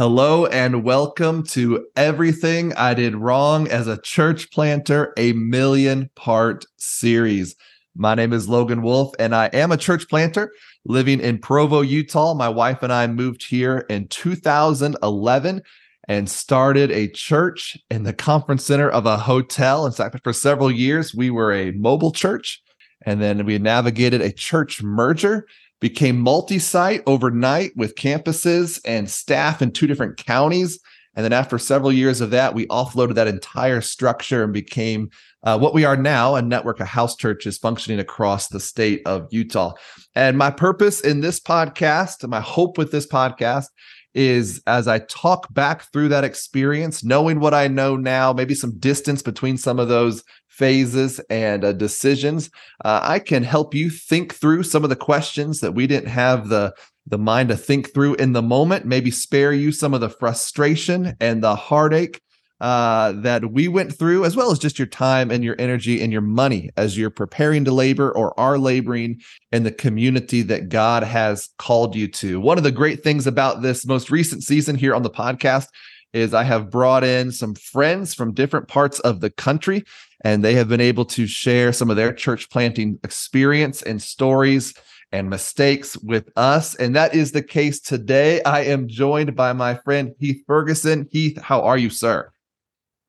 [0.00, 6.64] Hello and welcome to Everything I Did Wrong as a Church Planter, a million part
[6.78, 7.54] series.
[7.94, 10.54] My name is Logan Wolf, and I am a church planter
[10.86, 12.32] living in Provo, Utah.
[12.32, 15.60] My wife and I moved here in 2011
[16.08, 19.84] and started a church in the conference center of a hotel.
[19.84, 22.62] In fact, for several years, we were a mobile church,
[23.04, 25.46] and then we navigated a church merger
[25.80, 30.78] became multi-site overnight with campuses and staff in two different counties.
[31.14, 35.10] And then after several years of that we offloaded that entire structure and became
[35.42, 39.26] uh, what we are now a network of house churches functioning across the state of
[39.30, 39.72] utah.
[40.14, 43.66] And my purpose in this podcast my hope with this podcast
[44.14, 48.76] is as I talk back through that experience, knowing what I know now, maybe some
[48.78, 50.24] distance between some of those
[50.60, 52.50] phases and uh, decisions,
[52.84, 56.48] uh, I can help you think through some of the questions that we didn't have
[56.48, 56.74] the
[57.06, 58.84] the mind to think through in the moment.
[58.84, 62.20] Maybe spare you some of the frustration and the heartache
[62.60, 66.12] uh, that we went through, as well as just your time and your energy and
[66.12, 69.18] your money as you're preparing to labor or are laboring
[69.50, 72.38] in the community that God has called you to.
[72.38, 75.68] One of the great things about this most recent season here on the podcast
[76.12, 79.84] is I have brought in some friends from different parts of the country
[80.22, 84.74] and they have been able to share some of their church planting experience and stories
[85.12, 86.74] and mistakes with us.
[86.76, 88.42] And that is the case today.
[88.42, 91.08] I am joined by my friend Heath Ferguson.
[91.10, 92.30] Heath, how are you, sir?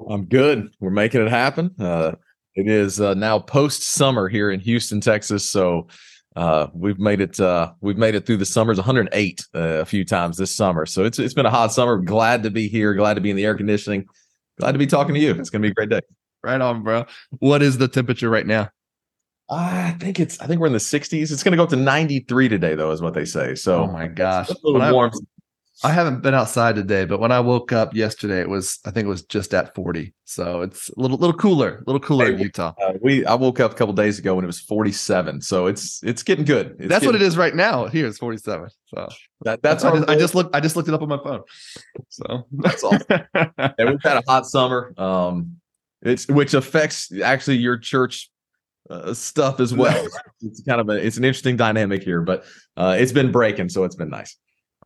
[0.10, 0.74] I'm good.
[0.80, 1.76] We're making it happen.
[1.80, 2.14] Uh,
[2.56, 5.50] it is uh, now post summer here in Houston, Texas.
[5.50, 5.88] So
[6.36, 7.40] uh, we've made it.
[7.40, 8.78] Uh, we've made it through the summers.
[8.78, 10.86] 108 uh, a few times this summer.
[10.86, 11.98] So it's it's been a hot summer.
[11.98, 12.94] Glad to be here.
[12.94, 14.06] Glad to be in the air conditioning.
[14.60, 15.32] Glad to be talking to you.
[15.32, 16.02] It's going to be a great day.
[16.44, 17.06] Right on, bro.
[17.40, 18.70] What is the temperature right now?
[19.50, 20.40] I think it's.
[20.40, 21.32] I think we're in the 60s.
[21.32, 23.54] It's going to go up to 93 today, though, is what they say.
[23.54, 25.12] So, oh my gosh, a little when warm.
[25.84, 28.80] I, I haven't been outside today, but when I woke up yesterday, it was.
[28.86, 30.14] I think it was just at 40.
[30.24, 32.74] So it's a little, little cooler, a little cooler hey, in Utah.
[32.82, 33.26] Uh, we.
[33.26, 35.42] I woke up a couple days ago when it was 47.
[35.42, 36.78] So it's it's getting good.
[36.80, 37.88] It's that's getting, what it is right now.
[37.88, 38.70] Here it's 47.
[38.86, 39.10] So
[39.42, 39.84] that, that's.
[39.84, 40.56] I just, I just looked.
[40.56, 41.42] I just looked it up on my phone.
[42.08, 42.98] So that's all.
[43.34, 44.94] and we've had a hot summer.
[44.98, 45.61] Um,
[46.02, 48.30] it's which affects actually your church
[48.90, 50.08] uh, stuff as well.
[50.42, 52.46] it's kind of a it's an interesting dynamic here, but
[52.78, 54.38] uh, it's been breaking, so it's been nice.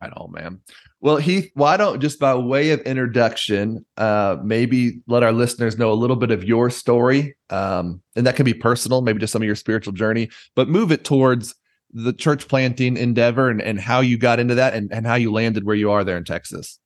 [0.02, 0.60] Right on, man.
[1.00, 5.90] Well, Heath, why don't just by way of introduction, uh, maybe let our listeners know
[5.90, 9.42] a little bit of your story, um, and that can be personal, maybe just some
[9.42, 11.54] of your spiritual journey, but move it towards
[11.92, 15.32] the church planting endeavor and, and how you got into that and, and how you
[15.32, 16.78] landed where you are there in Texas.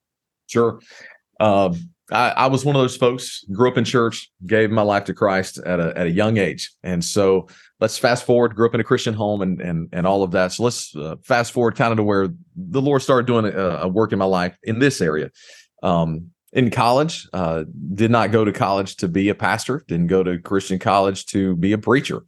[0.46, 0.80] Sure.
[1.40, 5.04] Um, I, I, was one of those folks, grew up in church, gave my life
[5.04, 6.72] to Christ at a, at a young age.
[6.82, 7.48] And so
[7.80, 10.52] let's fast forward, grew up in a Christian home and, and, and all of that.
[10.52, 13.88] So let's uh, fast forward kind of to where the Lord started doing a, a
[13.88, 15.30] work in my life in this area.
[15.82, 20.22] Um, in college, uh, did not go to college to be a pastor, didn't go
[20.22, 22.24] to Christian college to be a preacher.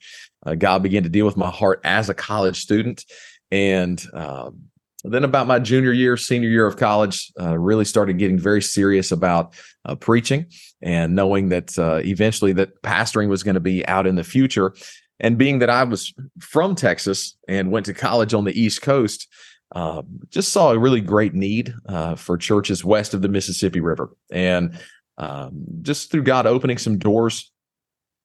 [0.47, 3.05] Uh, God began to deal with my heart as a college student.
[3.51, 4.71] And, um,
[5.05, 9.13] then about my junior year senior year of college uh, really started getting very serious
[9.13, 9.55] about
[9.85, 10.47] uh, preaching
[10.81, 14.75] and knowing that uh, eventually that pastoring was going to be out in the future.
[15.21, 19.29] And being that i was from texas and went to college on the east coast
[19.75, 24.11] uh, just saw a really great need uh, for churches west of the mississippi river.
[24.31, 24.79] And
[25.17, 27.52] um, just through god opening some doors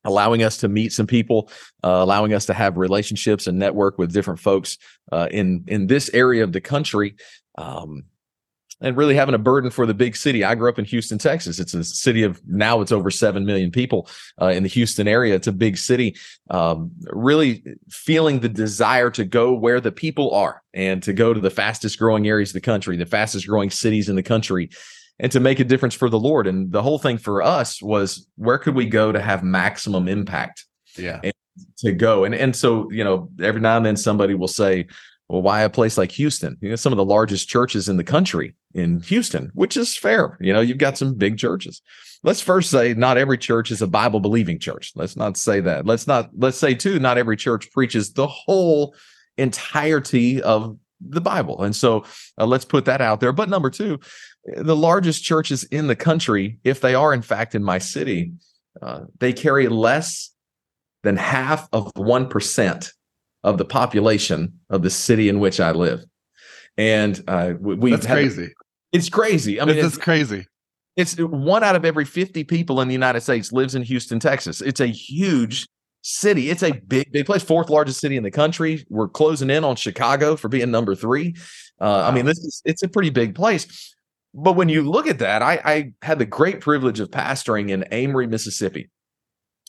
[0.08, 1.50] allowing us to meet some people,
[1.84, 4.78] uh, allowing us to have relationships and network with different folks
[5.12, 7.16] uh, in in this area of the country.
[7.58, 8.06] Um,
[8.80, 10.44] and really having a burden for the big city.
[10.44, 11.60] I grew up in Houston, Texas.
[11.60, 14.08] It's a city of now it's over seven million people
[14.40, 15.34] uh, in the Houston area.
[15.34, 16.16] It's a big city.
[16.52, 21.40] Um, really feeling the desire to go where the people are and to go to
[21.40, 24.70] the fastest growing areas of the country, the fastest growing cities in the country,
[25.20, 26.48] and to make a difference for the Lord.
[26.48, 30.66] And the whole thing for us was where could we go to have maximum impact?
[30.98, 31.22] Yeah.
[31.80, 32.24] to go.
[32.24, 34.88] And and so, you know, every now and then somebody will say,
[35.30, 36.58] well, why a place like Houston?
[36.62, 40.38] You know, some of the largest churches in the country in Houston, which is fair.
[40.40, 41.82] You know, you've got some big churches.
[42.24, 44.94] Let's first say not every church is a Bible believing church.
[44.96, 45.86] Let's not say that.
[45.86, 48.96] Let's not let's say too, not every church preaches the whole
[49.38, 51.64] entirety of the Bible.
[51.64, 52.06] And so
[52.38, 53.32] uh, let's put that out there.
[53.32, 54.00] But number two,
[54.56, 58.32] the largest churches in the country, if they are in fact in my city,
[58.82, 60.32] uh, they carry less
[61.04, 62.92] than half of 1%
[63.44, 66.04] of the population of the city in which I live.
[66.78, 68.54] And uh, we That's crazy.
[68.94, 69.60] It's crazy.
[69.60, 70.46] I mean, it's, it's crazy.
[70.96, 74.62] It's one out of every 50 people in the United States lives in Houston, Texas.
[74.62, 75.68] It's a huge
[76.02, 76.50] city.
[76.50, 78.86] It's a big, big place, fourth largest city in the country.
[78.90, 81.36] We're closing in on Chicago for being number three.
[81.80, 82.04] Uh.
[82.04, 83.96] I mean, this is it's a pretty big place
[84.40, 87.86] but when you look at that, I, I had the great privilege of pastoring in
[87.92, 88.92] Amory, Mississippi,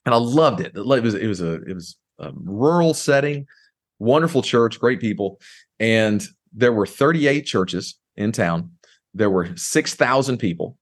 [0.04, 0.76] and I loved it.
[0.76, 3.46] It was it was a it was a rural setting,
[3.98, 5.40] wonderful church, great people,
[5.80, 6.22] and
[6.52, 8.72] there were 38 churches in town.
[9.14, 10.76] There were 6,000 people.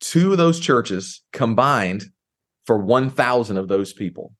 [0.00, 2.04] Two of those churches combined
[2.66, 4.34] for 1,000 of those people.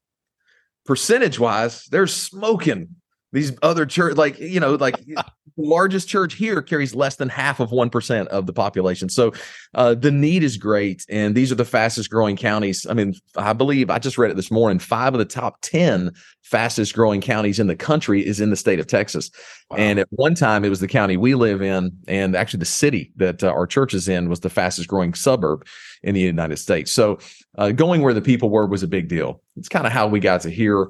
[0.85, 2.97] Percentage wise, they're smoking
[3.35, 4.95] these other church like you know like
[5.57, 9.09] largest church here carries less than half of 1% of the population.
[9.09, 9.33] So
[9.75, 12.87] uh, the need is great and these are the fastest growing counties.
[12.89, 16.13] I mean i believe i just read it this morning five of the top 10
[16.43, 19.31] fastest growing counties in the country is in the state of texas.
[19.71, 19.79] Wow.
[19.79, 23.13] and at one time it was the county we live in and actually the city
[23.17, 25.67] that uh, our church is in was the fastest growing suburb
[26.03, 26.93] in the united states.
[26.93, 27.19] So
[27.59, 29.43] uh, going where the people were was a big deal.
[29.57, 30.89] It's kind of how we got to here.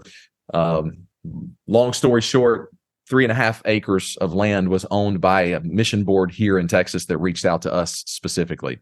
[0.52, 1.06] Um,
[1.66, 2.70] long story short,
[3.08, 6.68] three and a half acres of land was owned by a mission board here in
[6.68, 8.78] Texas that reached out to us specifically.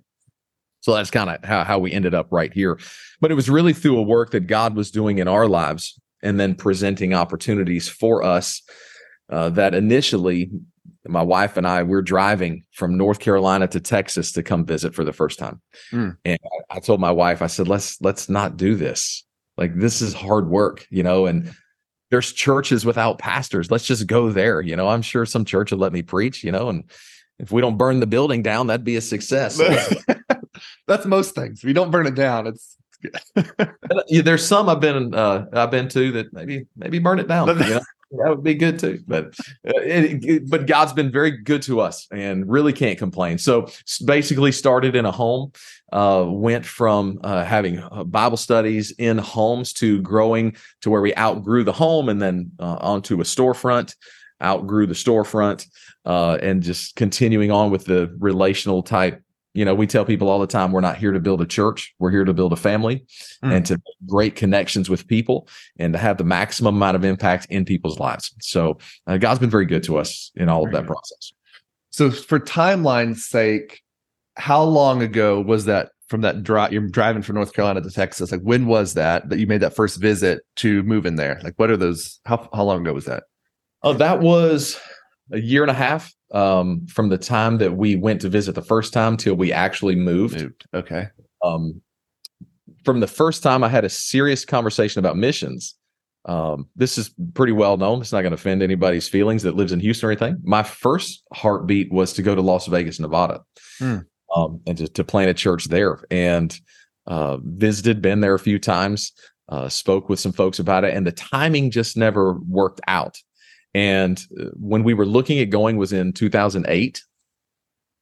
[0.80, 2.78] So that's kind of how, how we ended up right here.
[3.20, 6.38] But it was really through a work that God was doing in our lives and
[6.38, 8.62] then presenting opportunities for us
[9.30, 10.50] uh, that initially
[11.06, 15.04] my wife and I we're driving from North Carolina to Texas to come visit for
[15.04, 15.60] the first time.
[15.90, 16.16] Mm.
[16.24, 19.24] And I, I told my wife, I said, let's let's not do this.
[19.56, 21.52] Like this is hard work, you know, and
[22.12, 23.70] there's churches without pastors.
[23.70, 24.60] Let's just go there.
[24.60, 26.84] You know, I'm sure some church would let me preach, you know, and
[27.38, 29.58] if we don't burn the building down, that'd be a success.
[30.86, 31.60] That's most things.
[31.60, 32.76] If you don't burn it down, it's
[34.10, 37.48] there's some I've been uh, I've been to that maybe maybe burn it down.
[37.48, 37.80] You know?
[38.18, 39.00] That would be good too.
[39.06, 39.34] But
[39.66, 43.38] uh, it, but God's been very good to us and really can't complain.
[43.38, 43.68] So
[44.04, 45.52] basically, started in a home,
[45.92, 51.14] uh, went from uh, having uh, Bible studies in homes to growing to where we
[51.16, 53.94] outgrew the home and then uh, onto a storefront,
[54.42, 55.66] outgrew the storefront,
[56.04, 59.21] uh, and just continuing on with the relational type
[59.54, 61.94] you know, we tell people all the time we're not here to build a church.
[61.98, 63.04] We're here to build a family
[63.44, 63.52] mm.
[63.52, 67.46] and to make great connections with people and to have the maximum amount of impact
[67.50, 68.34] in people's lives.
[68.40, 71.32] So uh, God's been very good to us in all of that process.
[71.90, 73.82] So for timeline's sake,
[74.36, 78.32] how long ago was that from that drive you're driving from North Carolina to Texas?
[78.32, 81.38] Like when was that that you made that first visit to move in there?
[81.42, 83.24] Like what are those how how long ago was that?
[83.82, 84.80] Oh, that was
[85.30, 88.62] a year and a half um, from the time that we went to visit the
[88.62, 90.40] first time till we actually moved.
[90.40, 90.66] moved.
[90.74, 91.08] Okay.
[91.44, 91.80] Um,
[92.84, 95.74] from the first time I had a serious conversation about missions,
[96.24, 98.00] um, this is pretty well known.
[98.00, 100.38] It's not going to offend anybody's feelings that lives in Houston or anything.
[100.42, 103.40] My first heartbeat was to go to Las Vegas, Nevada,
[103.78, 103.98] hmm.
[104.34, 105.98] um, and to, to plant a church there.
[106.10, 106.58] And
[107.06, 109.12] uh, visited, been there a few times,
[109.48, 113.18] uh, spoke with some folks about it, and the timing just never worked out.
[113.74, 117.02] And uh, when we were looking at going was in 2008.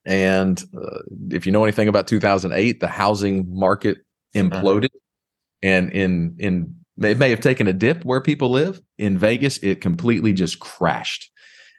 [0.06, 1.00] And uh,
[1.30, 3.98] if you know anything about 2008, the housing market
[4.34, 4.44] uh-huh.
[4.44, 4.86] imploded.
[4.86, 4.98] Uh-huh.
[5.62, 8.80] And in in it may have taken a dip where people live.
[8.98, 11.30] In Vegas, it completely just crashed.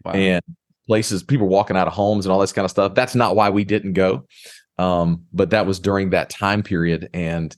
[0.03, 0.13] Wow.
[0.13, 0.41] And
[0.87, 2.95] places people walking out of homes and all this kind of stuff.
[2.95, 4.25] That's not why we didn't go.
[4.77, 7.09] Um, but that was during that time period.
[7.13, 7.55] And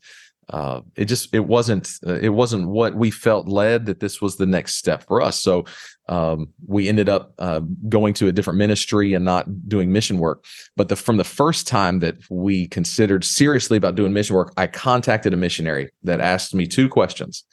[0.50, 4.36] uh, it just it wasn't uh, it wasn't what we felt led that this was
[4.36, 5.64] the next step for us so
[6.10, 10.46] um, we ended up uh, going to a different ministry and not doing mission work.
[10.76, 14.68] But the from the first time that we considered seriously about doing mission work i
[14.68, 17.44] contacted a missionary that asked me two questions.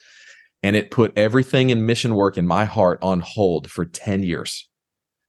[0.63, 4.67] And it put everything in mission work in my heart on hold for 10 years.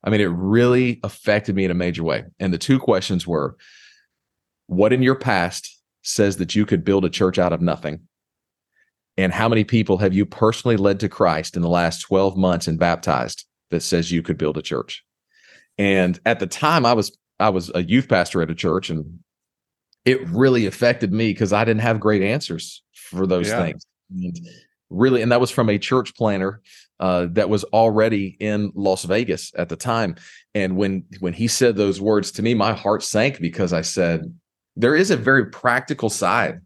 [0.04, 2.24] I mean it really affected me in a major way.
[2.40, 3.56] And the two questions were
[4.66, 8.00] what in your past says that you could build a church out of nothing?
[9.16, 12.66] And how many people have you personally led to Christ in the last 12 months
[12.66, 15.04] and baptized that says you could build a church?
[15.78, 19.18] And at the time I was I was a youth pastor at a church and
[20.04, 23.62] it really affected me because I didn't have great answers for those yeah.
[23.62, 23.86] things.
[24.10, 24.38] And
[24.90, 26.60] really, and that was from a church planter
[27.00, 30.16] uh, that was already in Las Vegas at the time.
[30.54, 34.32] And when when he said those words to me, my heart sank because I said,
[34.76, 36.60] there is a very practical side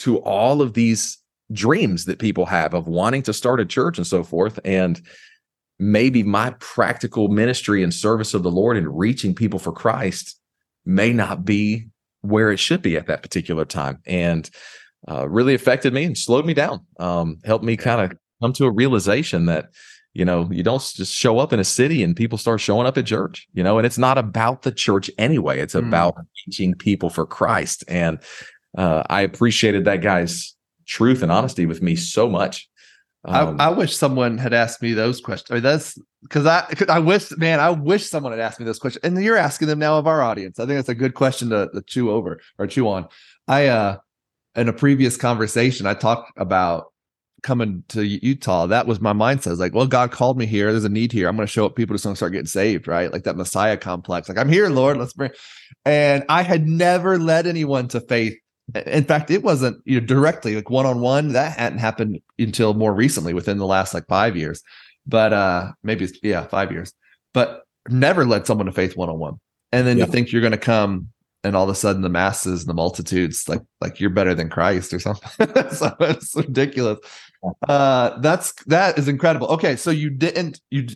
[0.00, 1.18] to all of these
[1.52, 4.58] dreams that people have of wanting to start a church and so forth.
[4.64, 5.00] And
[5.78, 10.38] maybe my practical ministry and service of the Lord and reaching people for Christ
[10.84, 11.88] may not be
[12.20, 13.98] where it should be at that particular time.
[14.06, 14.48] And
[15.08, 18.66] uh, really affected me and slowed me down, um, helped me kind of come to
[18.66, 19.70] a realization that
[20.14, 22.98] you know you don't just show up in a city and people start showing up
[22.98, 25.86] at church you know and it's not about the church anyway it's mm.
[25.86, 26.14] about
[26.46, 28.18] reaching people for christ and
[28.76, 30.51] uh, i appreciated that guy's
[30.86, 32.68] truth and honesty with me so much
[33.24, 35.50] Um, I, I wish someone had asked me those questions.
[35.50, 38.80] I mean, that's because I I wish, man, I wish someone had asked me those
[38.80, 39.04] questions.
[39.04, 40.58] And you're asking them now of our audience.
[40.58, 43.08] I think that's a good question to, to chew over or chew on.
[43.46, 43.98] I uh
[44.56, 46.92] in a previous conversation, I talked about
[47.42, 48.66] coming to Utah.
[48.66, 49.52] That was my mindset.
[49.52, 50.70] It's like, well, God called me here.
[50.70, 51.28] There's a need here.
[51.28, 53.12] I'm going to show up people just going to start getting saved, right?
[53.12, 54.28] Like that Messiah complex.
[54.28, 54.96] Like I'm here, Lord.
[54.96, 55.30] Let's bring.
[55.84, 58.36] And I had never led anyone to faith
[58.86, 61.32] in fact, it wasn't you know directly like one on one.
[61.32, 64.62] That hadn't happened until more recently, within the last like five years.
[65.06, 66.92] But uh maybe yeah, five years.
[67.34, 69.40] But never led someone to faith one on one.
[69.72, 70.04] And then yeah.
[70.04, 71.08] you think you're going to come,
[71.44, 74.48] and all of a sudden the masses and the multitudes like like you're better than
[74.48, 75.48] Christ or something.
[75.70, 76.98] so it's ridiculous.
[77.68, 79.48] Uh, that's that is incredible.
[79.48, 80.86] Okay, so you didn't you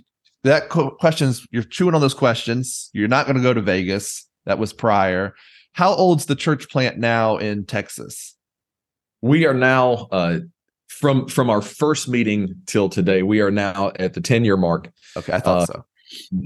[0.44, 2.90] that questions you're chewing on those questions.
[2.92, 4.26] You're not going to go to Vegas.
[4.44, 5.34] That was prior
[5.76, 8.34] how old's the church plant now in Texas?
[9.20, 10.38] We are now uh,
[10.88, 13.22] from from our first meeting till today.
[13.22, 14.90] We are now at the ten year mark.
[15.18, 15.84] Okay, I thought uh, so.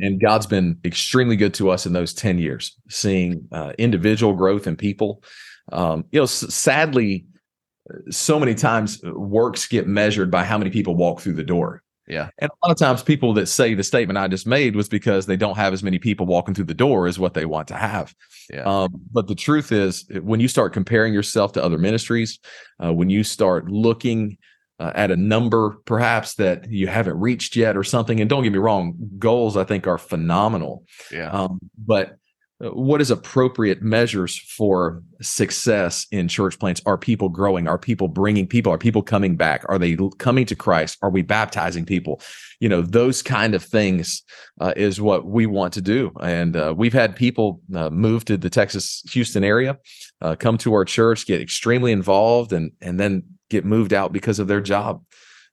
[0.01, 4.67] And God's been extremely good to us in those ten years, seeing uh, individual growth
[4.67, 5.23] in people.
[5.71, 7.25] Um, you know, s- sadly,
[8.11, 11.85] so many times works get measured by how many people walk through the door.
[12.11, 12.31] Yeah.
[12.39, 15.27] And a lot of times people that say the statement I just made was because
[15.27, 17.75] they don't have as many people walking through the door as what they want to
[17.75, 18.15] have.
[18.53, 18.65] Yeah.
[18.65, 22.41] Um, but the truth is, when you start comparing yourself to other ministries,
[22.85, 24.39] uh, when you start looking
[24.81, 28.53] uh, at a number perhaps that you haven't reached yet or something, and don't get
[28.53, 30.85] me wrong, goals I think are phenomenal.
[31.13, 31.31] Yeah.
[31.31, 32.17] Um, but
[32.61, 36.83] what is appropriate measures for success in church plants?
[36.85, 37.67] Are people growing?
[37.67, 38.73] Are people bringing people?
[38.73, 39.65] Are people coming back?
[39.69, 40.99] Are they coming to christ?
[41.03, 42.21] Are we baptizing people?
[42.61, 44.23] You know those kind of things
[44.61, 46.13] uh, is what we want to do.
[46.21, 49.79] And uh, we've had people uh, move to the texas houston area
[50.21, 54.39] uh, come to our church get extremely involved and and then get moved out because
[54.39, 55.03] of their job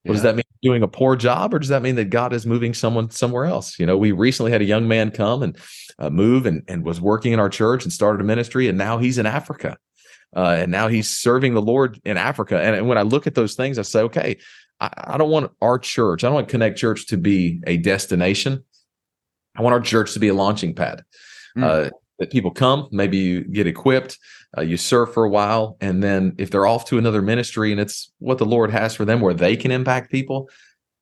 [0.07, 0.13] what yeah.
[0.13, 0.43] does that mean?
[0.63, 3.77] Doing a poor job, or does that mean that God is moving someone somewhere else?
[3.77, 5.55] You know, we recently had a young man come and
[5.99, 8.97] uh, move and, and was working in our church and started a ministry, and now
[8.97, 9.77] he's in Africa.
[10.35, 12.59] Uh, and now he's serving the Lord in Africa.
[12.59, 14.37] And, and when I look at those things, I say, okay,
[14.79, 18.63] I, I don't want our church, I don't want Connect Church to be a destination.
[19.55, 21.03] I want our church to be a launching pad.
[21.57, 21.63] Mm.
[21.63, 24.17] Uh, that people come, maybe you get equipped,
[24.57, 27.81] uh, you serve for a while, and then if they're off to another ministry and
[27.81, 30.49] it's what the Lord has for them where they can impact people,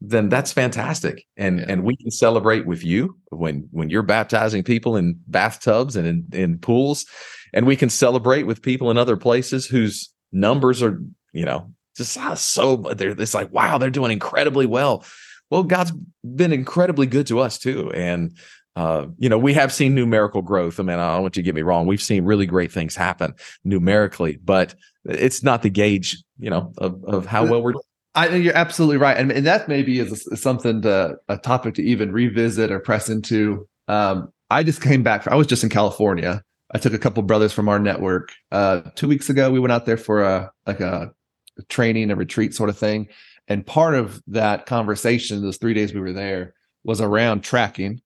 [0.01, 1.25] then that's fantastic.
[1.37, 1.65] And yeah.
[1.69, 6.25] and we can celebrate with you when when you're baptizing people in bathtubs and in,
[6.31, 7.05] in pools,
[7.53, 11.01] and we can celebrate with people in other places whose numbers are,
[11.33, 15.05] you know, just so they're it's like, wow, they're doing incredibly well.
[15.51, 17.91] Well, God's been incredibly good to us too.
[17.93, 18.37] And
[18.75, 20.79] uh, you know, we have seen numerical growth.
[20.79, 21.87] I mean, I don't want you to get me wrong.
[21.87, 27.03] We've seen really great things happen numerically, but it's not the gauge, you know, of,
[27.05, 27.83] of how well we're doing.
[28.15, 31.75] I think you're absolutely right, and, and that maybe is, is something to a topic
[31.75, 33.67] to even revisit or press into.
[33.89, 35.27] Um, I just came back.
[35.27, 36.41] I was just in California.
[36.73, 39.51] I took a couple brothers from our network uh, two weeks ago.
[39.51, 41.11] We went out there for a like a,
[41.57, 43.09] a training, a retreat sort of thing,
[43.47, 46.53] and part of that conversation, those three days we were there,
[46.83, 48.01] was around tracking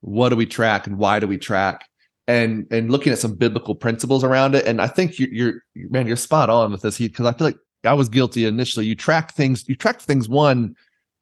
[0.00, 1.86] what do we track and why do we track?
[2.26, 4.66] And and looking at some biblical principles around it.
[4.66, 7.48] And i think you're, you're man you're spot on with this Heath because i feel
[7.48, 8.86] like i was guilty initially.
[8.86, 10.76] You track things you track things one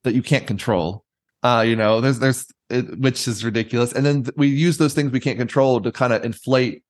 [0.04, 1.04] that you can't control
[1.42, 3.92] uh you know there's there's it, which is ridiculous.
[3.92, 6.82] And then we use those things we can't control to kind of inflate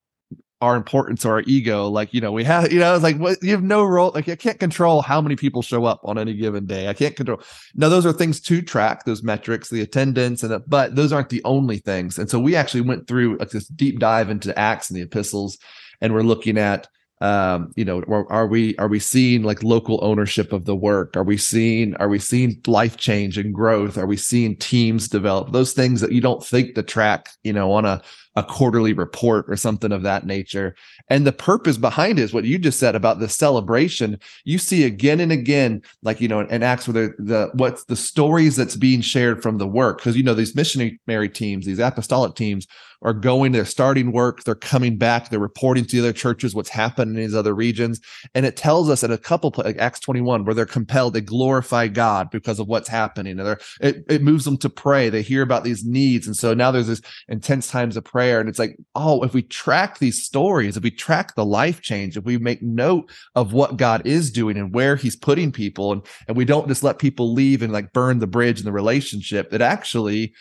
[0.60, 1.88] our importance or our ego.
[1.88, 4.10] Like, you know, we have, you know, it's like, you have no role.
[4.14, 6.88] Like, I can't control how many people show up on any given day.
[6.88, 7.40] I can't control.
[7.74, 11.28] Now, those are things to track, those metrics, the attendance, and the, but those aren't
[11.28, 12.18] the only things.
[12.18, 15.58] And so we actually went through like this deep dive into Acts and the epistles,
[16.00, 16.88] and we're looking at
[17.20, 21.24] um you know are we are we seeing like local ownership of the work are
[21.24, 25.72] we seeing are we seeing life change and growth are we seeing teams develop those
[25.72, 28.00] things that you don't think to track you know on a
[28.38, 30.76] a quarterly report or something of that nature.
[31.10, 34.16] And the purpose behind it is what you just said about the celebration.
[34.44, 37.96] You see again and again, like you know, in Acts where the, the what's the
[37.96, 39.98] stories that's being shared from the work.
[39.98, 42.68] Because you know, these missionary teams, these apostolic teams
[43.02, 46.68] are going, they're starting work, they're coming back, they're reporting to the other churches what's
[46.68, 48.00] happened in these other regions.
[48.34, 51.88] And it tells us in a couple like Acts 21, where they're compelled, they glorify
[51.88, 53.38] God because of what's happening.
[53.38, 55.10] And it, it moves them to pray.
[55.10, 56.26] They hear about these needs.
[56.26, 58.40] And so now there's this intense times of prayer.
[58.40, 62.16] And it's like, oh, if we track these stories, if we track the life change,
[62.16, 66.02] if we make note of what God is doing and where he's putting people, and,
[66.26, 69.50] and we don't just let people leave and like burn the bridge in the relationship,
[69.50, 70.32] that actually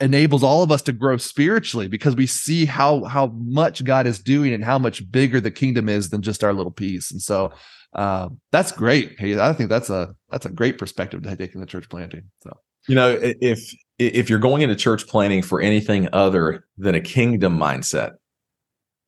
[0.00, 4.20] enables all of us to grow spiritually because we see how how much God is
[4.20, 7.10] doing and how much bigger the kingdom is than just our little piece.
[7.10, 7.52] And so
[7.94, 9.16] um, that's great.
[9.20, 12.24] I think that's a that's a great perspective to take in the church planting.
[12.42, 17.00] So you know, if if you're going into church planting for anything other than a
[17.00, 18.12] kingdom mindset,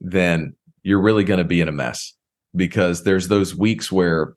[0.00, 2.14] then you're really going to be in a mess
[2.56, 4.35] because there's those weeks where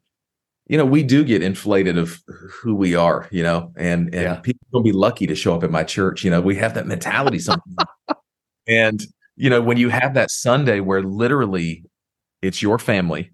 [0.73, 4.35] you know we do get inflated of who we are you know and and yeah.
[4.37, 6.87] people will be lucky to show up at my church you know we have that
[6.87, 7.75] mentality something
[8.67, 11.83] and you know when you have that sunday where literally
[12.41, 13.31] it's your family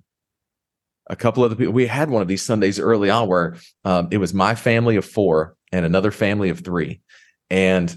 [1.10, 3.56] a couple of the people we had one of these sundays early on where
[3.86, 7.02] um, it was my family of four and another family of three.
[7.50, 7.96] And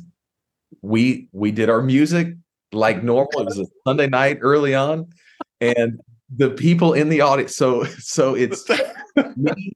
[0.80, 2.34] we we did our music
[2.72, 3.42] like normal.
[3.42, 5.10] It was a sunday night early on.
[5.60, 6.00] And
[6.34, 8.66] the people in the audience so so it's
[9.36, 9.72] me,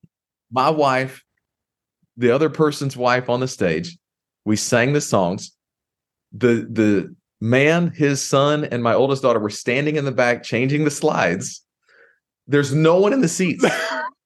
[0.51, 1.25] my wife
[2.17, 3.97] the other person's wife on the stage
[4.45, 5.53] we sang the songs
[6.33, 10.85] the the man his son and my oldest daughter were standing in the back changing
[10.85, 11.67] the slides
[12.47, 13.65] there's no one in the seats.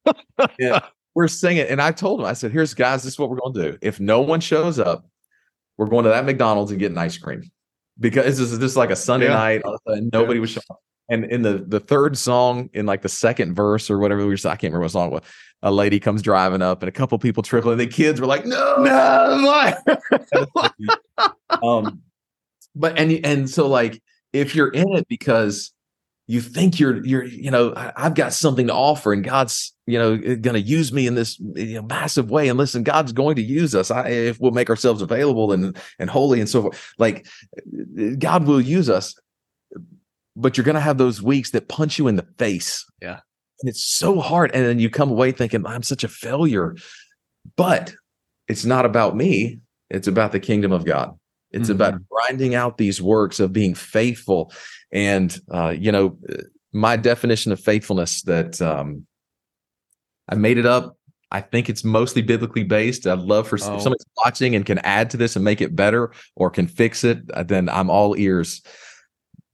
[0.59, 0.81] yeah,
[1.15, 1.67] we're singing.
[1.67, 3.79] And I told him, I said, here's guys, this is what we're going to do.
[3.81, 5.07] If no one shows up,
[5.77, 7.51] we're going to that McDonald's and getting ice cream.
[7.99, 9.35] Because this is just like a Sunday yeah.
[9.35, 9.63] night.
[9.87, 10.41] And nobody yeah.
[10.41, 10.81] was showing up.
[11.11, 14.35] And in the the third song, in like the second verse or whatever we were,
[14.35, 15.23] I can't remember what song it was.
[15.63, 18.47] A lady comes driving up, and a couple people trickle, and the kids were like,
[18.47, 19.75] "No, no!"
[21.63, 22.01] um,
[22.75, 24.01] but and and so like
[24.33, 25.73] if you're in it because
[26.31, 30.13] you think you're you're you know I've got something to offer and God's you know
[30.13, 32.49] eh, going to use me in this you know, massive way.
[32.49, 33.91] And listen God's going to use us.
[33.91, 36.95] I, if we'll make ourselves available and and holy and so forth.
[36.99, 37.27] Like
[37.57, 39.17] eh, eh, God will use us
[40.37, 43.21] but you're going to have those weeks that punch you in the face yeah
[43.61, 46.77] and it's so hard and then you come away thinking I'm such a failure
[47.57, 47.95] but
[48.49, 49.61] it's not about me
[49.91, 51.15] it's about the kingdom of God
[51.53, 51.73] it's mm-hmm.
[51.73, 54.53] about grinding out these works of being faithful.
[54.93, 56.17] And, uh, you know,
[56.73, 59.07] my definition of faithfulness that um,
[60.29, 60.97] I made it up.
[61.33, 63.07] I think it's mostly biblically based.
[63.07, 63.77] I'd love for oh.
[63.77, 67.05] if somebody's watching and can add to this and make it better or can fix
[67.05, 68.63] it, uh, then I'm all ears.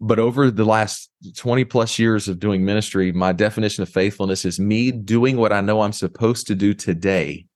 [0.00, 4.61] But over the last 20 plus years of doing ministry, my definition of faithfulness is
[4.61, 7.46] me doing what I know I'm supposed to do today,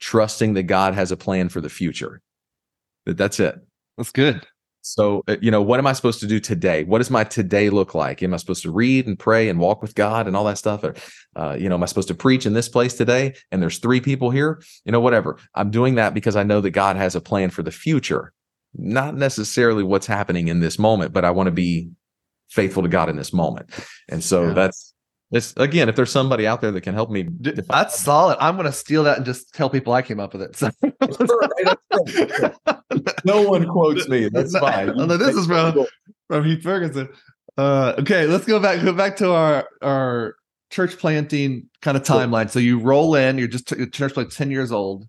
[0.00, 2.20] trusting that God has a plan for the future.
[3.06, 3.56] That that's it.
[3.96, 4.44] That's good.
[4.86, 6.84] So, uh, you know, what am I supposed to do today?
[6.84, 8.22] What does my today look like?
[8.22, 10.84] Am I supposed to read and pray and walk with God and all that stuff?
[10.84, 10.94] Or,
[11.36, 13.34] uh, you know, am I supposed to preach in this place today?
[13.50, 15.38] And there's three people here, you know, whatever.
[15.54, 18.34] I'm doing that because I know that God has a plan for the future,
[18.76, 21.90] not necessarily what's happening in this moment, but I want to be
[22.50, 23.70] faithful to God in this moment.
[24.08, 24.52] And so yeah.
[24.52, 24.94] that's,
[25.30, 28.36] it's again, if there's somebody out there that can help me, that's solid.
[28.40, 30.56] I'm going to steal that and just tell people I came up with it.
[30.56, 30.70] So.
[33.24, 34.28] no one quotes me.
[34.28, 34.94] That's fine.
[34.96, 35.86] No, this is from
[36.28, 37.08] from Heath Ferguson.
[37.56, 38.84] Uh, okay, let's go back.
[38.84, 40.36] Go back to our our
[40.70, 42.50] church planting kind of timeline.
[42.50, 43.38] So you roll in.
[43.38, 45.06] You're just t- church like ten years old.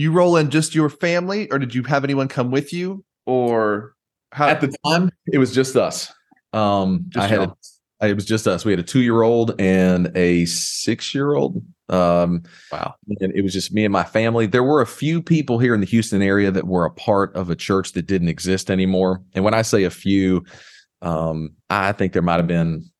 [0.00, 3.94] You roll in just your family, or did you have anyone come with you, or
[4.32, 4.48] how?
[4.48, 6.10] At the time, it was just us.
[6.54, 7.40] Um, just I had.
[8.00, 8.64] A, it was just us.
[8.64, 11.62] We had a two year old and a six year old.
[11.90, 12.94] Um, wow.
[13.20, 14.46] And it was just me and my family.
[14.46, 17.50] There were a few people here in the Houston area that were a part of
[17.50, 19.22] a church that didn't exist anymore.
[19.34, 20.46] And when I say a few,
[21.02, 22.90] um, I think there might have been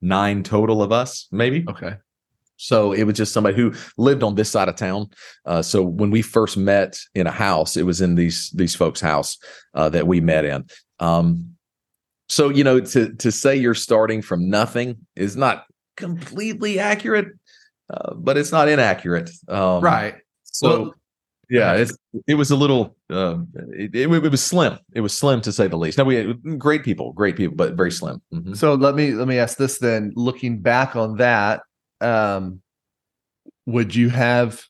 [0.00, 1.64] nine total of us, maybe.
[1.68, 1.94] Okay.
[2.56, 5.08] So it was just somebody who lived on this side of town.
[5.44, 9.00] Uh, so when we first met in a house, it was in these these folks'
[9.00, 9.38] house
[9.74, 10.64] uh, that we met in.
[11.00, 11.56] Um,
[12.28, 15.64] so you know, to to say you're starting from nothing is not
[15.96, 17.28] completely accurate,
[17.92, 19.30] uh, but it's not inaccurate.
[19.48, 20.16] Um, right.
[20.44, 20.68] So.
[20.68, 20.94] Well,
[21.50, 21.94] yeah, it's,
[22.26, 24.78] it was a little, um, it, it, it, was slim.
[24.94, 25.98] It was slim to say the least.
[25.98, 28.22] Now we had great people, great people, but very slim.
[28.32, 28.54] Mm-hmm.
[28.54, 30.12] So let me let me ask this then.
[30.16, 31.60] Looking back on that,
[32.02, 32.60] um,
[33.66, 34.64] would you have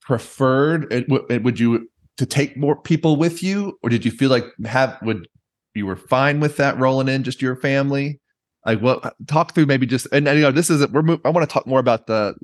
[0.00, 0.92] preferred?
[1.08, 1.88] Would you
[2.18, 5.28] to take more people with you, or did you feel like have would
[5.74, 8.20] you were fine with that rolling in just your family?
[8.64, 11.48] Like what talk through maybe just and, and you know this is we're i want
[11.48, 12.34] to talk more about the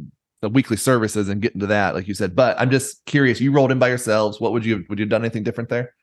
[0.43, 3.53] the weekly services and get into that like you said but i'm just curious you
[3.53, 5.95] rolled in by yourselves what would you would you have done anything different there?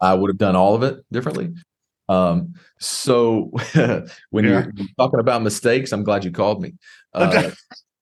[0.00, 1.54] I would have done all of it differently
[2.08, 3.50] um so
[4.30, 4.50] when yeah.
[4.50, 6.74] you're talking about mistakes i'm glad you called me
[7.14, 7.50] uh,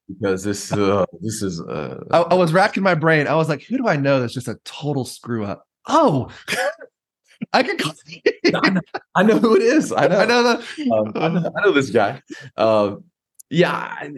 [0.09, 3.62] because this uh, this is uh, I, I was racking my brain i was like
[3.62, 6.31] who do i know that's just a total screw up oh
[7.53, 7.93] I can call
[8.55, 8.81] I, know,
[9.15, 9.93] I know who it is.
[9.93, 10.19] I know.
[10.21, 12.23] I know, the, um, I, know I know this guy.
[12.57, 12.97] Uh,
[13.51, 14.09] yeah,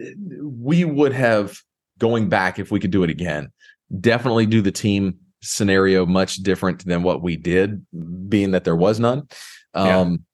[0.41, 1.59] we would have
[1.97, 3.51] going back if we could do it again.
[3.99, 7.85] Definitely do the team scenario much different than what we did,
[8.29, 9.27] being that there was none.
[9.73, 10.25] Um,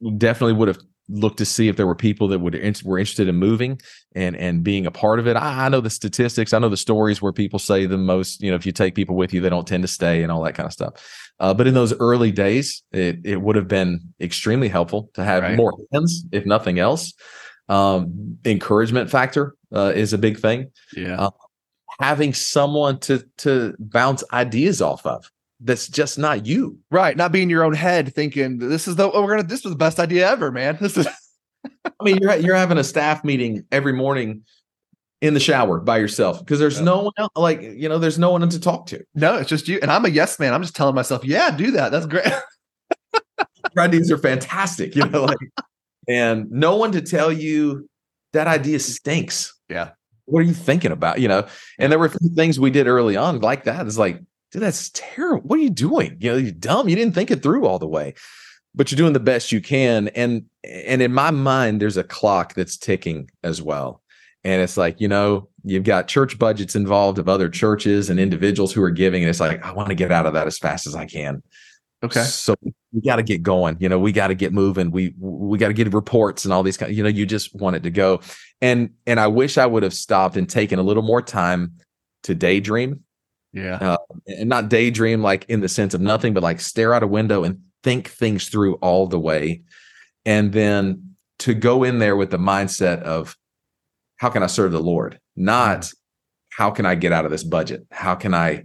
[0.00, 0.10] yeah.
[0.18, 0.78] Definitely would have
[1.08, 2.54] looked to see if there were people that would
[2.84, 3.80] were interested in moving
[4.14, 5.36] and and being a part of it.
[5.36, 6.52] I, I, know the statistics.
[6.52, 8.42] I know the stories where people say the most.
[8.42, 10.42] You know, if you take people with you, they don't tend to stay and all
[10.42, 10.94] that kind of stuff.
[11.38, 15.42] Uh, but in those early days, it it would have been extremely helpful to have
[15.42, 15.56] right.
[15.56, 17.12] more hands, if nothing else.
[17.68, 20.70] Um, encouragement factor uh, is a big thing.
[20.96, 21.16] Yeah.
[21.20, 21.30] Uh,
[21.98, 25.30] having someone to to bounce ideas off of
[25.60, 26.78] that's just not you.
[26.90, 27.16] Right.
[27.16, 29.78] Not being your own head thinking this is the oh, we're gonna this was the
[29.78, 30.78] best idea ever, man.
[30.80, 31.08] This is
[31.84, 34.42] I mean, you're you're having a staff meeting every morning
[35.22, 36.84] in the shower by yourself because there's yeah.
[36.84, 39.02] no one else, like you know, there's no one to talk to.
[39.14, 39.78] No, it's just you.
[39.82, 40.52] And I'm a yes man.
[40.52, 41.90] I'm just telling myself, yeah, do that.
[41.90, 42.26] That's great.
[43.78, 45.38] ideas are fantastic, you know, like
[46.08, 47.88] and no one to tell you
[48.32, 49.54] that idea stinks.
[49.68, 49.90] Yeah.
[50.26, 51.20] What are you thinking about?
[51.20, 51.46] You know,
[51.78, 53.86] and there were things we did early on like that.
[53.86, 54.20] It's like,
[54.52, 55.46] dude, that's terrible.
[55.48, 56.16] What are you doing?
[56.20, 56.88] You know, you're dumb.
[56.88, 58.14] You didn't think it through all the way,
[58.74, 60.08] but you're doing the best you can.
[60.08, 64.02] And and in my mind, there's a clock that's ticking as well.
[64.44, 68.72] And it's like, you know, you've got church budgets involved of other churches and individuals
[68.72, 69.22] who are giving.
[69.22, 71.42] And it's like, I want to get out of that as fast as I can.
[72.04, 72.22] Okay.
[72.22, 72.54] So
[72.92, 73.76] we got to get going.
[73.80, 74.90] You know, we got to get moving.
[74.90, 76.94] We we got to get reports and all these kind.
[76.94, 78.20] You know, you just want it to go.
[78.60, 81.74] And and I wish I would have stopped and taken a little more time
[82.24, 83.04] to daydream
[83.56, 83.76] yeah.
[83.76, 83.96] Uh,
[84.26, 87.42] and not daydream like in the sense of nothing, but like stare out a window
[87.42, 89.62] and think things through all the way.
[90.26, 93.34] And then to go in there with the mindset of
[94.18, 95.18] how can I serve the Lord?
[95.36, 95.94] Not mm.
[96.50, 97.86] how can I get out of this budget?
[97.90, 98.64] How can I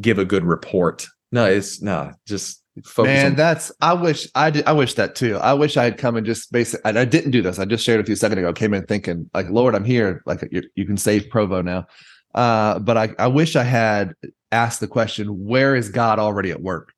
[0.00, 1.06] give a good report?
[1.30, 2.61] No, it's no, just
[2.98, 5.36] Man, on- that's I wish I did I wish that too.
[5.36, 7.58] I wish I had come and just basically I didn't do this.
[7.58, 8.52] I just shared with you a second ago.
[8.52, 10.22] Came in thinking like, Lord, I'm here.
[10.24, 11.86] Like you, you can save Provo now.
[12.34, 14.14] Uh, but I, I wish I had
[14.50, 16.92] asked the question, where is God already at work?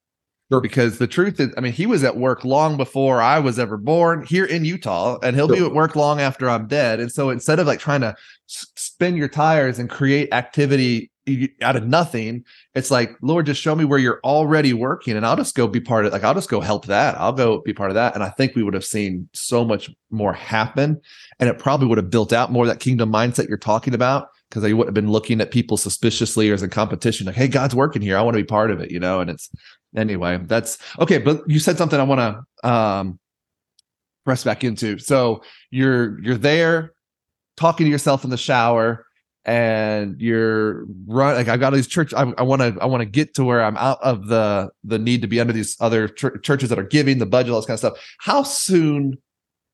[0.52, 0.60] Sure.
[0.60, 3.76] Because the truth is, I mean, he was at work long before I was ever
[3.76, 5.56] born here in Utah, and he'll sure.
[5.56, 7.00] be at work long after I'm dead.
[7.00, 8.14] And so instead of like trying to
[8.46, 11.10] spin your tires and create activity
[11.62, 15.36] out of nothing, it's like, Lord, just show me where you're already working, and I'll
[15.36, 17.18] just go be part of like I'll just go help that.
[17.18, 18.14] I'll go be part of that.
[18.14, 21.00] And I think we would have seen so much more happen,
[21.38, 24.62] and it probably would have built out more that kingdom mindset you're talking about because
[24.62, 27.74] they would have been looking at people suspiciously or as a competition, like, hey, God's
[27.74, 28.16] working here.
[28.16, 29.20] I want to be part of it, you know?
[29.20, 29.50] And it's
[29.96, 31.18] anyway, that's okay.
[31.18, 33.18] But you said something I want to um
[34.24, 34.98] press back into.
[34.98, 36.92] So you're you're there
[37.56, 39.03] talking to yourself in the shower
[39.44, 42.14] and you're run like I've got these church.
[42.14, 45.22] I want to I want to get to where I'm out of the the need
[45.22, 47.74] to be under these other ch- churches that are giving the budget, all this kind
[47.74, 48.16] of stuff.
[48.18, 49.18] How soon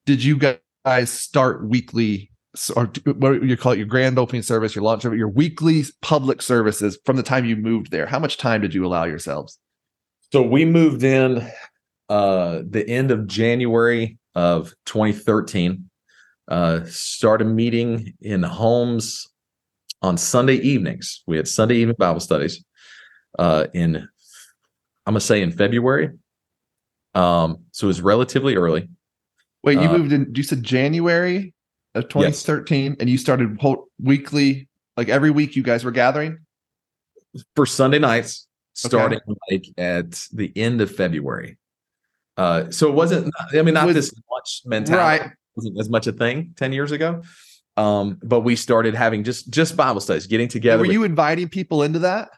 [0.07, 2.31] did you guys start weekly
[2.75, 6.43] or what you call it your grand opening service, your launch service, your weekly public
[6.43, 8.07] services from the time you moved there.
[8.07, 9.59] How much time did you allow yourselves?
[10.33, 11.49] So we moved in
[12.09, 15.89] uh the end of January of 2013.
[16.49, 19.30] Uh started meeting in homes
[20.03, 21.23] on Sunday evenings.
[21.27, 22.65] We had Sunday evening Bible studies
[23.39, 26.11] uh in I'm gonna say in February.
[27.15, 28.89] Um so it was relatively early.
[29.63, 31.55] Wait, you uh, moved in you said January?
[31.95, 32.97] of 2013 yes.
[33.01, 33.61] and you started
[34.01, 36.39] weekly like every week you guys were gathering
[37.57, 39.39] for sunday nights starting okay.
[39.51, 41.59] like at the end of february
[42.37, 45.33] uh so it wasn't i mean not With, this much mentality right.
[45.57, 47.23] wasn't as much a thing 10 years ago
[47.81, 51.49] um but we started having just just bible studies getting together were with, you inviting
[51.49, 52.31] people into that?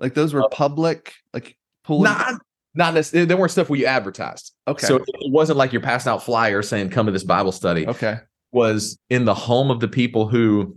[0.00, 2.40] Like those were uh, public like pulling not
[2.74, 4.52] not necessarily there weren't stuff where you advertised.
[4.66, 4.86] Okay.
[4.86, 7.86] So it wasn't like you're passing out flyers saying come to this bible study.
[7.86, 8.18] Okay.
[8.50, 10.76] Was in the home of the people who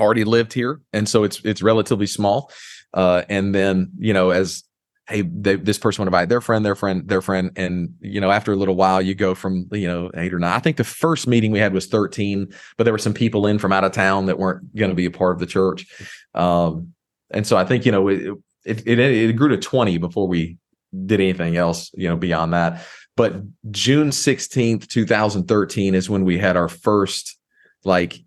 [0.00, 2.50] already lived here, and so it's it's relatively small.
[2.94, 4.64] Uh, and then you know, as
[5.08, 8.30] hey, they, this person would invite their friend, their friend, their friend, and you know,
[8.30, 10.52] after a little while, you go from you know eight or nine.
[10.52, 13.58] I think the first meeting we had was thirteen, but there were some people in
[13.58, 15.86] from out of town that weren't going to be a part of the church.
[16.34, 16.94] Um,
[17.30, 20.58] and so I think you know it, it it it grew to twenty before we
[21.06, 22.86] did anything else you know beyond that
[23.16, 27.38] but June 16th, 2013 is when we had our first
[27.84, 28.18] like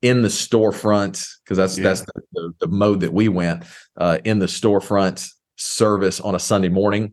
[0.00, 1.84] in the storefront because that's yeah.
[1.84, 3.64] that's the, the, the, mode that we went
[3.96, 7.12] uh, in the storefront service on a Sunday morning.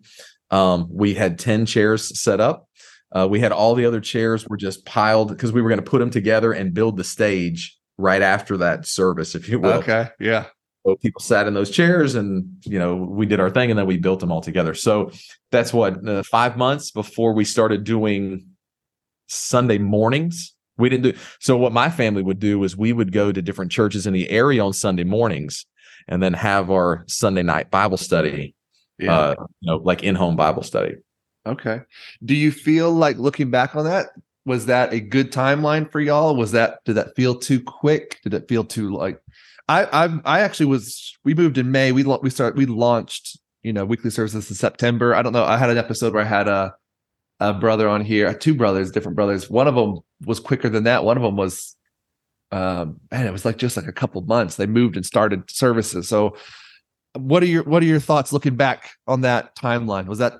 [0.51, 2.67] Um, we had 10 chairs set up.
[3.11, 5.89] Uh, we had all the other chairs were just piled because we were going to
[5.89, 9.73] put them together and build the stage right after that service, if you will.
[9.73, 10.09] Okay.
[10.19, 10.45] Yeah.
[10.85, 13.85] So people sat in those chairs and you know we did our thing and then
[13.85, 15.11] we built them all together so
[15.51, 18.45] that's what uh, five months before we started doing
[19.27, 23.31] sunday mornings we didn't do so what my family would do is we would go
[23.31, 25.65] to different churches in the area on sunday mornings
[26.09, 28.53] and then have our sunday night bible study
[28.97, 29.17] yeah.
[29.17, 30.95] uh, you know like in-home bible study
[31.45, 31.79] okay
[32.25, 34.09] do you feel like looking back on that
[34.49, 36.35] was that a good timeline for y'all?
[36.35, 38.19] Was that did that feel too quick?
[38.23, 39.21] Did it feel too like
[39.67, 41.91] I I I actually was we moved in May.
[41.91, 45.13] We we start we launched, you know, weekly services in September.
[45.13, 45.43] I don't know.
[45.43, 46.73] I had an episode where I had a
[47.39, 49.49] a brother on here, two brothers, different brothers.
[49.49, 51.03] One of them was quicker than that.
[51.03, 51.75] One of them was
[52.51, 54.55] um and it was like just like a couple months.
[54.55, 56.07] They moved and started services.
[56.07, 56.35] So
[57.13, 60.07] what are your what are your thoughts looking back on that timeline?
[60.07, 60.33] Was that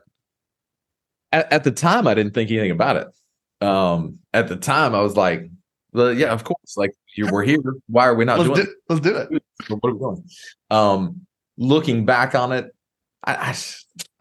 [1.32, 3.66] at, at the time I didn't think anything about it.
[3.66, 5.50] Um at the time i was like
[5.92, 7.60] well, yeah of course like you we're here.
[7.88, 9.44] Why are we not let's doing do, let's do it.
[9.68, 10.24] what are we doing?
[10.72, 11.26] Um
[11.58, 12.74] looking back on it
[13.24, 13.56] I, I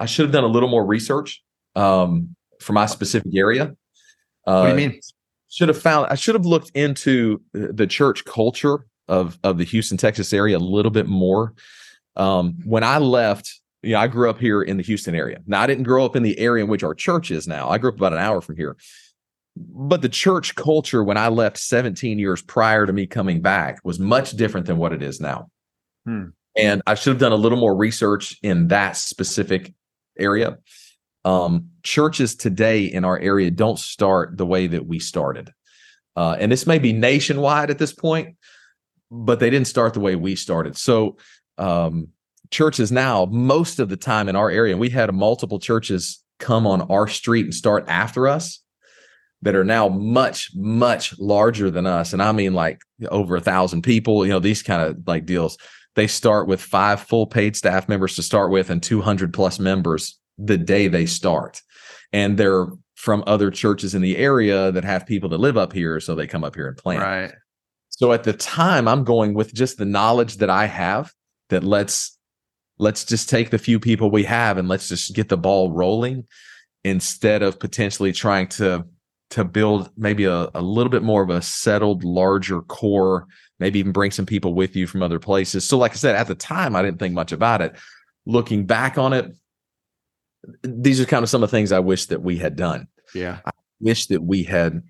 [0.00, 1.42] i should have done a little more research
[1.76, 3.74] um for my specific area.
[4.46, 5.00] Uh, what do you mean
[5.48, 9.96] should have found i should have looked into the church culture of of the houston
[9.96, 11.54] texas area a little bit more
[12.16, 15.38] um when i left you know, I grew up here in the Houston area.
[15.46, 17.68] Now, I didn't grow up in the area in which our church is now.
[17.68, 18.76] I grew up about an hour from here
[19.58, 23.98] but the church culture when I left 17 years prior to me coming back was
[23.98, 25.50] much different than what it is now.
[26.04, 26.26] Hmm.
[26.56, 29.72] And I should have done a little more research in that specific
[30.18, 30.58] area.
[31.24, 35.52] Um, churches today in our area don't start the way that we started.
[36.16, 38.36] Uh, and this may be nationwide at this point,
[39.10, 40.76] but they didn't start the way we started.
[40.76, 41.16] So,
[41.58, 42.08] um,
[42.50, 46.82] churches now, most of the time in our area, we had multiple churches come on
[46.82, 48.60] our street and start after us
[49.42, 53.82] that are now much much larger than us and i mean like over a thousand
[53.82, 55.56] people you know these kind of like deals
[55.94, 60.18] they start with five full paid staff members to start with and 200 plus members
[60.38, 61.62] the day they start
[62.12, 66.00] and they're from other churches in the area that have people that live up here
[66.00, 67.32] so they come up here and plant right
[67.88, 71.12] so at the time i'm going with just the knowledge that i have
[71.48, 72.18] that let's
[72.78, 76.26] let's just take the few people we have and let's just get the ball rolling
[76.84, 78.84] instead of potentially trying to
[79.30, 83.26] to build maybe a, a little bit more of a settled, larger core,
[83.58, 85.68] maybe even bring some people with you from other places.
[85.68, 87.76] So, like I said, at the time, I didn't think much about it.
[88.24, 89.36] Looking back on it,
[90.62, 92.88] these are kind of some of the things I wish that we had done.
[93.14, 93.38] Yeah.
[93.44, 94.82] I wish that we had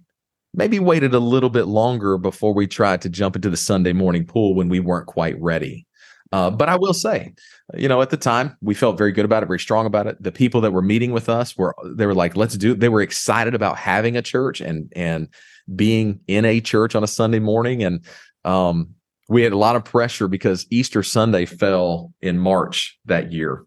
[0.54, 4.26] maybe waited a little bit longer before we tried to jump into the Sunday morning
[4.26, 5.86] pool when we weren't quite ready.
[6.30, 7.32] Uh, but I will say,
[7.74, 10.22] you know, at the time we felt very good about it, very strong about it.
[10.22, 12.74] The people that were meeting with us were they were like, let's do.
[12.74, 15.28] They were excited about having a church and and
[15.74, 18.04] being in a church on a Sunday morning, and
[18.44, 18.90] um,
[19.30, 23.64] we had a lot of pressure because Easter Sunday fell in March that year,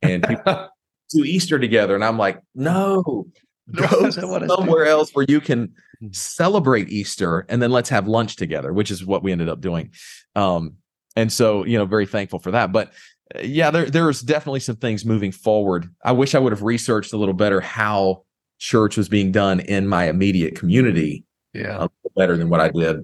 [0.00, 0.69] and people
[1.10, 3.26] do Easter together, and I'm like, no,
[3.74, 6.08] go somewhere else where you can hmm.
[6.12, 9.92] celebrate Easter, and then let's have lunch together, which is what we ended up doing.
[10.36, 10.76] Um,
[11.16, 12.92] and so you know very thankful for that but
[13.34, 17.12] uh, yeah there there's definitely some things moving forward i wish i would have researched
[17.12, 18.22] a little better how
[18.58, 22.98] church was being done in my immediate community yeah better than what i did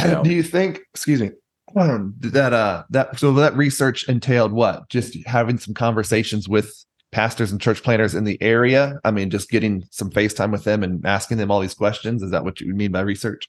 [0.00, 0.22] you know.
[0.22, 1.30] do you think excuse me
[1.76, 6.84] um, that uh that so that research entailed what just having some conversations with
[7.16, 10.82] pastors and church planters in the area i mean just getting some facetime with them
[10.82, 13.48] and asking them all these questions is that what you mean by research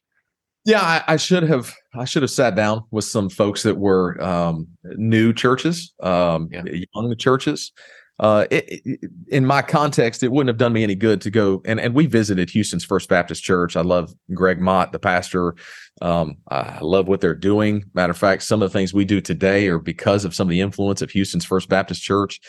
[0.66, 1.74] yeah, I, I, should have.
[1.96, 6.64] I should have sat down with some folks that were um, new churches, um, yeah.
[6.94, 7.72] young churches.
[8.20, 11.62] Uh, it, it, in my context, it wouldn't have done me any good to go
[11.66, 13.78] and and we visited Houston's First Baptist Church.
[13.78, 15.56] I love Gregg Matte, the pastor.
[16.02, 17.86] Um, I love what they're doing.
[17.94, 20.52] Matter of fact, some of the things we do today are because of some of
[20.52, 22.42] the influence of Houston's First Baptist Church.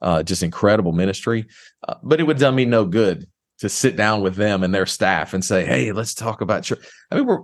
[0.00, 1.46] Uh, just incredible ministry.
[1.86, 3.26] Uh, but it would done me no good
[3.58, 6.84] to sit down with them and their staff and say, "Hey, let's talk about church."
[7.10, 7.40] I mean, we're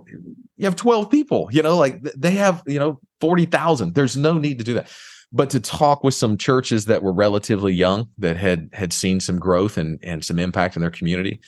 [0.57, 3.95] you have twelve people, you know, like they have you know forty thousand.
[3.95, 4.91] There's no need to do that,
[5.31, 9.39] but to talk with some churches that were relatively young that had had seen some
[9.39, 11.39] growth and and some impact in their community,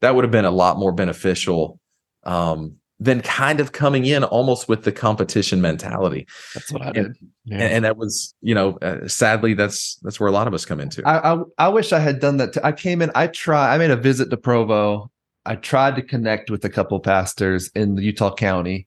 [0.00, 1.80] that would have been a lot more beneficial
[2.24, 6.24] um, than kind of coming in almost with the competition mentality.
[6.54, 7.06] That's what I did.
[7.06, 7.58] And, yeah.
[7.58, 10.78] and that was, you know, uh, sadly, that's that's where a lot of us come
[10.78, 11.02] into.
[11.04, 12.52] I, I, I wish I had done that.
[12.52, 12.60] Too.
[12.62, 13.10] I came in.
[13.16, 13.74] I try.
[13.74, 15.10] I made a visit to Provo.
[15.44, 18.86] I tried to connect with a couple pastors in the Utah County.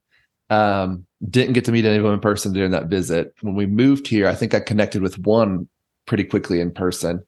[0.49, 3.33] Um, didn't get to meet anyone in person during that visit.
[3.41, 5.67] When we moved here, I think I connected with one
[6.05, 7.21] pretty quickly in person.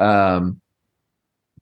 [0.00, 0.60] Um,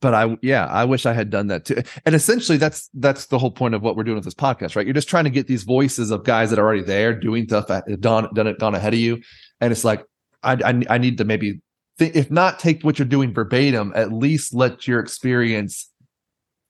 [0.03, 1.83] but I yeah, I wish I had done that too.
[2.05, 4.85] And essentially that's that's the whole point of what we're doing with this podcast, right?
[4.85, 7.69] You're just trying to get these voices of guys that are already there doing stuff
[7.69, 9.23] that done done it gone ahead of you.
[9.61, 10.05] And it's like
[10.43, 11.63] I I, I need to maybe
[11.99, 15.89] th- if not take what you're doing verbatim, at least let your experience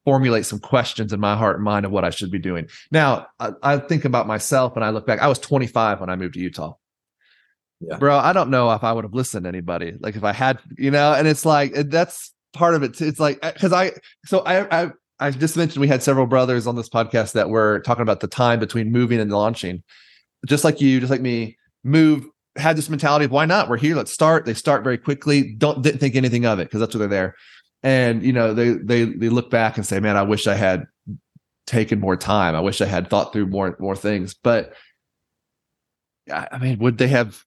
[0.04, 2.68] formulate some questions in my heart and mind of what I should be doing.
[2.90, 5.20] Now, I, I think about myself and I look back.
[5.20, 6.74] I was 25 when I moved to Utah.
[7.80, 7.96] Yeah.
[7.96, 9.94] Bro, I don't know if I would have listened to anybody.
[9.98, 13.00] Like if I had, you know, and it's like that's part of it.
[13.00, 13.92] It's like uh, because I
[14.24, 17.80] so I I I just mentioned we had several brothers on this podcast that were
[17.80, 19.82] talking about the time between moving and launching.
[20.46, 23.68] Just like you, just like me, moved, had this mentality of why not?
[23.68, 24.44] We're here, let's start.
[24.44, 27.34] They start very quickly, don't didn't think anything of it because that's what they're there.
[27.82, 30.86] And you know, they they they look back and say, Man, I wish I had
[31.66, 32.54] taken more time.
[32.54, 34.34] I wish I had thought through more more things.
[34.34, 34.74] But
[36.30, 37.44] I mean, would they have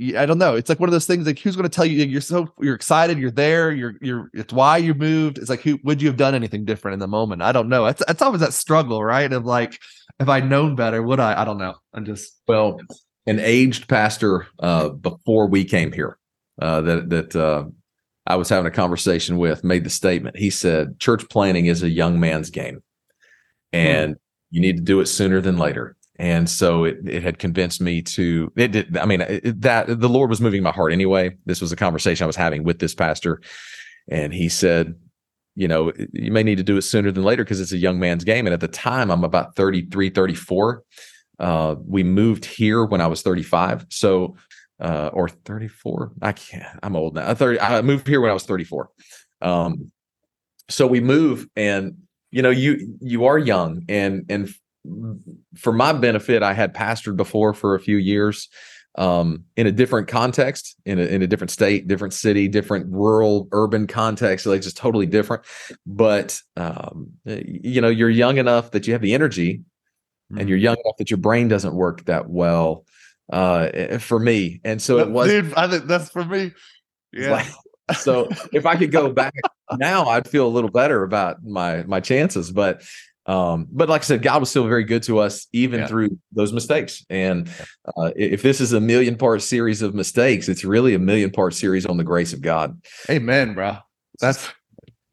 [0.00, 0.54] I don't know.
[0.54, 2.74] It's like one of those things like who's going to tell you you're so you're
[2.74, 5.36] excited, you're there, you're you're it's why you moved.
[5.36, 7.42] It's like who would you have done anything different in the moment?
[7.42, 7.86] I don't know.
[7.86, 9.30] It's it's always that struggle, right?
[9.30, 9.78] Of like,
[10.18, 11.42] if I'd known better, would I?
[11.42, 11.74] I don't know.
[11.92, 12.80] I'm just well,
[13.26, 16.18] an aged pastor uh before we came here,
[16.62, 17.64] uh that that uh
[18.26, 20.38] I was having a conversation with made the statement.
[20.38, 22.82] He said, Church planting is a young man's game.
[23.72, 24.18] And hmm.
[24.50, 28.02] you need to do it sooner than later and so it, it had convinced me
[28.02, 31.34] to it did i mean it, that the lord was moving my heart anyway.
[31.46, 33.40] This was a conversation i was having with this pastor.
[34.08, 34.94] And he said
[35.56, 37.98] you know you may need to do it sooner than later because it's a young
[37.98, 38.46] man's game.
[38.46, 40.84] And at the time i'm about 33 34
[41.38, 44.36] uh, we moved here when i was 35 so
[44.78, 47.32] uh, or 34 i can't i'm old now.
[47.32, 48.90] 30 i moved here when i was 34
[49.40, 49.90] um,
[50.68, 51.96] so we move and
[52.30, 54.54] you know you you are young and and
[55.56, 58.48] for my benefit, I had pastored before for a few years
[58.96, 63.48] um, in a different context, in a, in a different state, different city, different rural,
[63.52, 65.42] urban context, like just totally different.
[65.86, 70.38] But um, you know, you're young enough that you have the energy, mm-hmm.
[70.38, 72.84] and you're young enough that your brain doesn't work that well.
[73.32, 75.28] Uh, eh, for me, and so it was.
[75.28, 76.52] Dude, I think that's for me.
[77.12, 77.32] Yeah.
[77.88, 79.34] Like, so if I could go back
[79.72, 82.52] now, I'd feel a little better about my my chances.
[82.52, 82.82] But
[83.26, 85.86] um, but like I said, God was still very good to us even yeah.
[85.86, 87.04] through those mistakes.
[87.10, 87.48] And
[87.96, 91.54] uh, if this is a million part series of mistakes, it's really a million part
[91.54, 92.80] series on the grace of God.
[93.08, 93.76] Amen, bro.
[94.20, 94.48] That's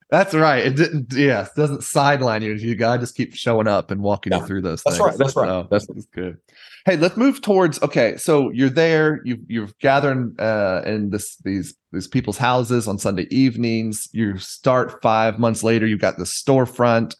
[0.09, 0.65] that's right.
[0.65, 2.53] It didn't, yeah, it doesn't sideline you.
[2.53, 4.39] You God just keep showing up and walking yeah.
[4.39, 4.81] you through those.
[4.83, 5.09] That's things.
[5.09, 5.17] right.
[5.17, 5.69] That's right.
[5.69, 6.37] That's, that's good.
[6.85, 7.81] Hey, let's move towards.
[7.81, 9.21] Okay, so you're there.
[9.25, 14.07] You you're gathering uh, in this these these people's houses on Sunday evenings.
[14.13, 15.85] You start five months later.
[15.85, 17.15] You've got the storefront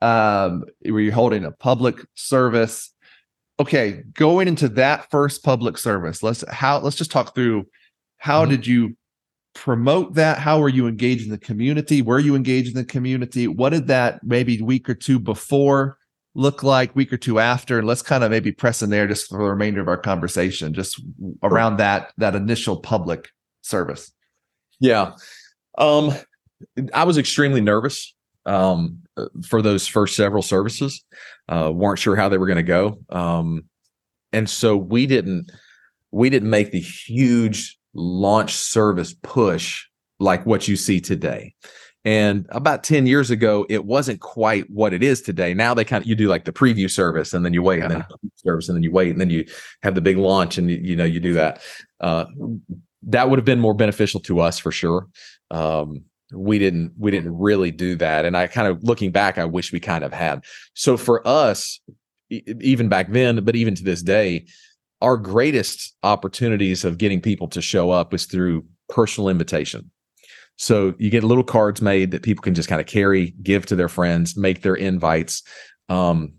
[0.00, 2.92] um, where you're holding a public service.
[3.60, 7.66] Okay, going into that first public service, let's how let's just talk through
[8.18, 8.52] how mm-hmm.
[8.52, 8.96] did you
[9.54, 10.38] promote that?
[10.38, 12.02] How were you engaged in the community?
[12.02, 13.48] Were you engaged in the community?
[13.48, 15.98] What did that maybe week or two before
[16.34, 17.78] look like, week or two after?
[17.78, 20.72] And let's kind of maybe press in there just for the remainder of our conversation,
[20.72, 21.02] just
[21.42, 23.30] around that that initial public
[23.62, 24.12] service.
[24.78, 25.14] Yeah.
[25.76, 26.12] Um
[26.94, 28.14] I was extremely nervous
[28.48, 29.02] um,
[29.46, 31.04] for those first several services.
[31.48, 33.64] Uh, weren't sure how they were going to go, um,
[34.32, 35.50] and so we didn't
[36.10, 39.84] we didn't make the huge launch service push
[40.20, 41.54] like what you see today.
[42.04, 45.52] And about 10 years ago, it wasn't quite what it is today.
[45.52, 47.90] Now they kind of you do like the preview service and then you wait and
[47.90, 48.04] then
[48.36, 49.44] service and then you wait and then you
[49.82, 51.60] have the big launch and you, you know you do that.
[52.00, 52.24] Uh,
[53.02, 55.08] that would have been more beneficial to us for sure.
[55.50, 58.24] Um, we didn't we didn't really do that.
[58.24, 60.44] And i kind of looking back i wish we kind of had.
[60.74, 61.80] So for us
[62.30, 64.46] even back then but even to this day
[65.00, 69.90] our greatest opportunities of getting people to show up was through personal invitation.
[70.56, 73.76] So you get little cards made that people can just kind of carry give to
[73.76, 75.42] their friends make their invites.
[75.88, 76.34] Um,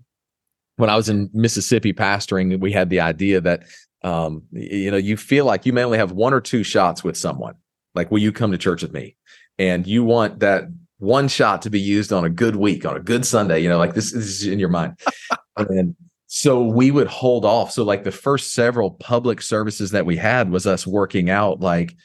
[0.76, 3.64] when i was in mississippi pastoring we had the idea that
[4.04, 7.18] um, you know you feel like you may only have one or two shots with
[7.18, 7.56] someone.
[7.96, 9.16] Like will you come to church with me
[9.60, 10.64] and you want that
[10.98, 13.78] one shot to be used on a good week, on a good Sunday, you know,
[13.78, 15.00] like this, this is in your mind.
[15.58, 15.96] and
[16.28, 17.72] so we would hold off.
[17.72, 21.96] So, like the first several public services that we had was us working out like,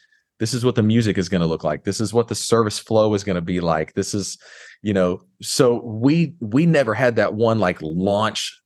[0.41, 1.85] this is what the music is going to look like.
[1.85, 3.95] This is what the service flow is going to be like.
[3.95, 4.37] This is,
[4.83, 8.61] you know, so we we never had that one like launch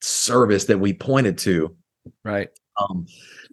[0.00, 1.76] service that we pointed to.
[2.24, 2.48] Right.
[2.80, 3.06] Um,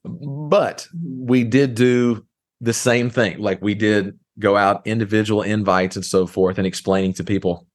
[0.06, 2.26] but we did do
[2.62, 3.40] the same thing.
[3.40, 7.68] Like we did go out individual invites and so forth and explaining to people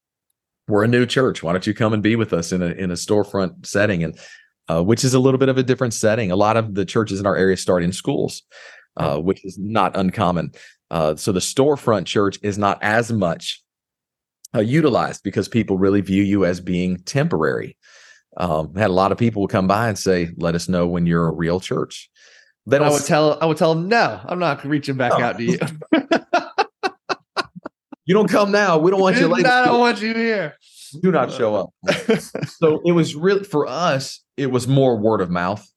[0.67, 1.43] we're a new church.
[1.43, 4.05] Why don't you come and be with us in a in a storefront setting?
[4.05, 4.19] And
[4.69, 6.31] uh, which is a little bit of a different setting.
[6.31, 8.43] A lot of the churches in our area start in schools
[8.99, 10.53] uh, which is not uncommon.
[10.91, 13.63] Uh, so the storefront church is not as much
[14.55, 17.77] uh, utilized because people really view you as being temporary.
[18.37, 21.29] Um, had a lot of people come by and say let us know when you're
[21.29, 22.11] a real church.
[22.67, 25.23] Then I would tell I would tell them no, I'm not reaching back oh.
[25.23, 25.59] out to you.
[28.09, 28.79] you don't come now.
[28.79, 29.49] We don't want you later.
[29.49, 30.57] I don't want you here.
[31.03, 31.71] Do not show up.
[32.47, 34.25] so it was really for us.
[34.39, 35.71] It was more word of mouth.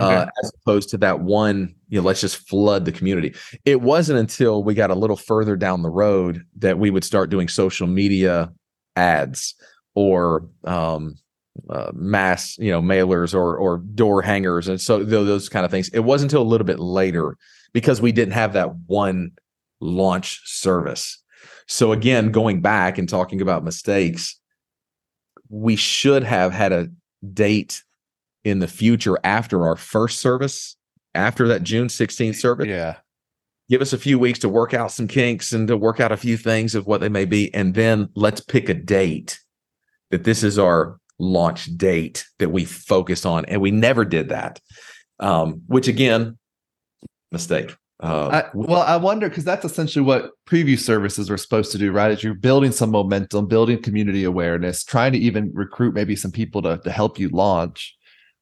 [0.00, 0.16] Uh, okay.
[0.16, 3.34] Uh, as opposed to that one, you know, let's just flood the community.
[3.64, 7.28] It wasn't until we got a little further down the road that we would start
[7.28, 8.52] doing social media
[8.94, 9.56] ads
[9.96, 11.16] or um,
[11.70, 15.88] uh, mass, you know, mailers or or door hangers, and so those kind of things.
[15.88, 17.36] It wasn't until a little bit later
[17.72, 19.32] because we didn't have that one
[19.80, 21.20] launch service.
[21.66, 24.38] So again, going back and talking about mistakes,
[25.48, 26.88] we should have had a
[27.32, 27.82] date
[28.44, 30.76] in the future after our first service,
[31.14, 32.66] after that June 16th service.
[32.66, 32.96] Yeah.
[33.70, 36.18] Give us a few weeks to work out some kinks and to work out a
[36.18, 37.52] few things of what they may be.
[37.54, 39.40] And then let's pick a date
[40.10, 43.46] that this is our launch date that we focus on.
[43.46, 44.60] And we never did that.
[45.18, 46.38] Um, which again,
[47.32, 47.74] mistake.
[48.02, 51.92] Uh, I, well, I wonder because that's essentially what preview services are supposed to do,
[51.92, 52.10] right?
[52.10, 56.60] Is you're building some momentum, building community awareness, trying to even recruit maybe some people
[56.62, 57.96] to to help you launch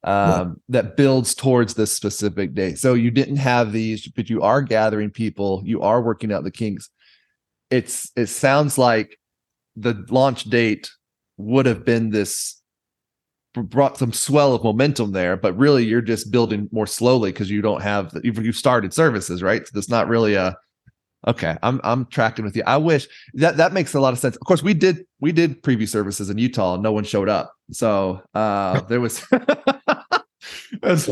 [0.04, 0.16] um,
[0.68, 0.80] yeah.
[0.80, 2.74] that builds towards this specific day.
[2.74, 6.50] So you didn't have these, but you are gathering people, you are working out the
[6.50, 6.88] kinks.
[7.70, 9.18] It's it sounds like
[9.76, 10.90] the launch date
[11.36, 12.61] would have been this
[13.54, 17.62] brought some swell of momentum there, but really you're just building more slowly because you
[17.62, 19.66] don't have you've started services, right?
[19.66, 20.56] So it's not really a
[21.26, 21.56] okay.
[21.62, 22.62] I'm I'm tracking with you.
[22.66, 24.36] I wish that that makes a lot of sense.
[24.36, 27.52] Of course, we did we did preview services in Utah, and no one showed up.
[27.72, 29.24] So uh there was
[30.82, 31.10] that's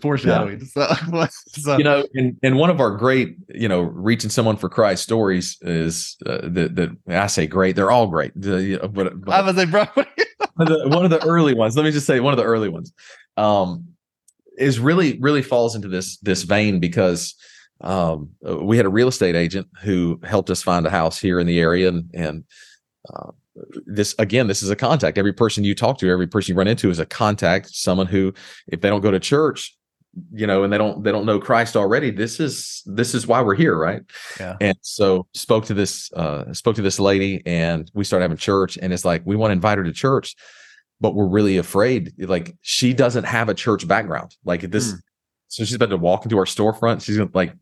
[0.00, 0.60] foreshadowing.
[0.76, 0.94] Yeah.
[0.96, 1.26] So,
[1.60, 5.02] so, you know, and, and one of our great, you know, reaching someone for Christ
[5.02, 7.76] stories is uh, that that I say great.
[7.76, 8.32] They're all great.
[8.34, 9.86] The, you know, but, but, I was like, bro,
[10.56, 11.76] one of the early ones.
[11.76, 12.92] Let me just say one of the early ones
[13.36, 13.88] um,
[14.56, 17.34] is really really falls into this this vein because
[17.80, 21.46] um, we had a real estate agent who helped us find a house here in
[21.46, 22.44] the area and and
[23.12, 23.30] uh,
[23.86, 26.66] this again this is a contact every person you talk to every person you run
[26.66, 28.32] into is a contact someone who
[28.68, 29.76] if they don't go to church
[30.32, 33.40] you know and they don't they don't know christ already this is this is why
[33.40, 34.02] we're here right?
[34.38, 34.56] Yeah.
[34.60, 38.78] And so spoke to this uh spoke to this lady and we started having church
[38.80, 40.34] and it's like we want to invite her to church
[41.00, 44.36] but we're really afraid like she doesn't have a church background.
[44.44, 44.98] Like this mm.
[45.48, 47.54] so she's about to walk into our storefront she's gonna like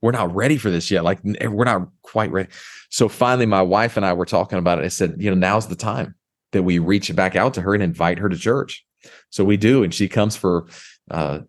[0.00, 2.48] we're not ready for this yet like we're not quite ready.
[2.90, 5.66] So finally my wife and i were talking about it i said you know now's
[5.66, 6.14] the time
[6.52, 8.84] that we reach back out to her and invite her to church.
[9.30, 10.66] So we do and she comes for
[11.10, 11.40] uh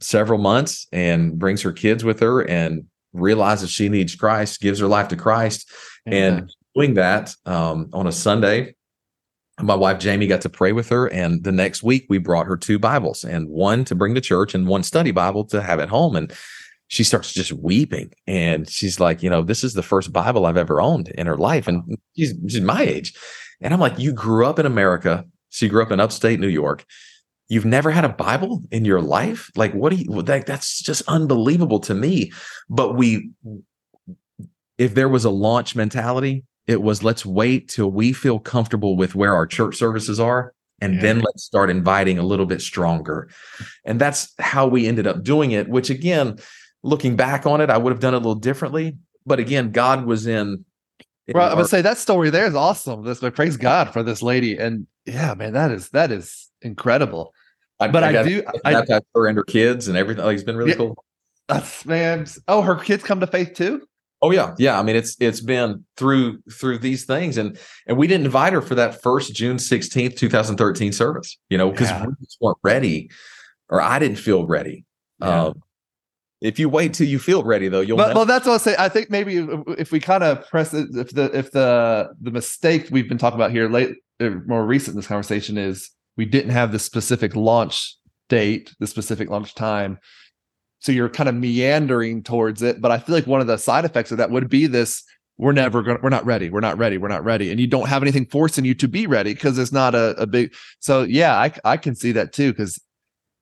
[0.00, 4.86] several months and brings her kids with her and realizes she needs Christ, gives her
[4.86, 5.70] life to Christ.
[6.06, 8.74] And doing that um, on a Sunday,
[9.60, 11.06] my wife Jamie got to pray with her.
[11.08, 14.54] And the next week, we brought her two Bibles and one to bring to church
[14.54, 16.16] and one study Bible to have at home.
[16.16, 16.32] And
[16.86, 18.12] she starts just weeping.
[18.26, 21.36] And she's like, you know, this is the first Bible I've ever owned in her
[21.36, 21.66] life.
[21.68, 23.14] And she's, she's my age.
[23.60, 25.26] And I'm like, you grew up in America.
[25.50, 26.84] She grew up in upstate New York
[27.48, 31.02] you've never had a bible in your life like what do you like that's just
[31.08, 32.30] unbelievable to me
[32.68, 33.30] but we
[34.76, 39.14] if there was a launch mentality it was let's wait till we feel comfortable with
[39.14, 41.00] where our church services are and yeah.
[41.00, 43.28] then let's start inviting a little bit stronger
[43.84, 46.38] and that's how we ended up doing it which again
[46.82, 48.96] looking back on it i would have done it a little differently
[49.26, 50.64] but again god was in
[51.34, 53.04] well, I would say that story there is awesome.
[53.04, 57.34] This, but praise God for this lady, and yeah, man, that is that is incredible.
[57.80, 58.42] I, but I, I do.
[58.64, 60.24] I baptized her and her kids and everything.
[60.24, 61.04] Like it's been really yeah, cool.
[61.48, 62.26] That's man.
[62.48, 63.86] Oh, her kids come to faith too.
[64.20, 64.78] Oh yeah, yeah.
[64.78, 67.56] I mean, it's it's been through through these things, and
[67.86, 71.38] and we didn't invite her for that first June sixteenth, two thousand thirteen service.
[71.50, 72.06] You know, because yeah.
[72.06, 73.10] we just weren't ready,
[73.68, 74.84] or I didn't feel ready.
[75.20, 75.44] Yeah.
[75.44, 75.62] Um,
[76.40, 77.96] if you wait till you feel ready, though, you'll.
[77.96, 78.76] But, well, that's what I say.
[78.78, 82.88] I think maybe if we kind of press it, if the if the the mistake
[82.90, 86.72] we've been talking about here late, more recent in this conversation is we didn't have
[86.72, 87.96] the specific launch
[88.28, 89.98] date, the specific launch time.
[90.80, 92.80] So you're kind of meandering towards it.
[92.80, 95.02] But I feel like one of the side effects of that would be this
[95.38, 96.50] we're never going to, we're not ready.
[96.50, 96.98] We're not ready.
[96.98, 97.52] We're not ready.
[97.52, 100.26] And you don't have anything forcing you to be ready because it's not a, a
[100.26, 100.52] big.
[100.80, 102.52] So yeah, I, I can see that too.
[102.52, 102.80] Cause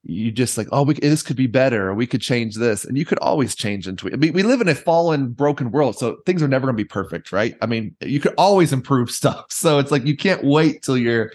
[0.03, 1.95] you just like, oh, we, this could be better.
[1.95, 2.85] We could change this.
[2.85, 4.13] And you could always change into it.
[4.13, 5.97] I mean, we live in a fallen, broken world.
[5.97, 7.33] So things are never going to be perfect.
[7.33, 7.55] Right.
[7.63, 9.47] I mean, you could always improve stuff.
[9.49, 11.33] So it's like, you can't wait till you're,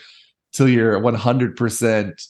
[0.54, 2.28] till you're 100%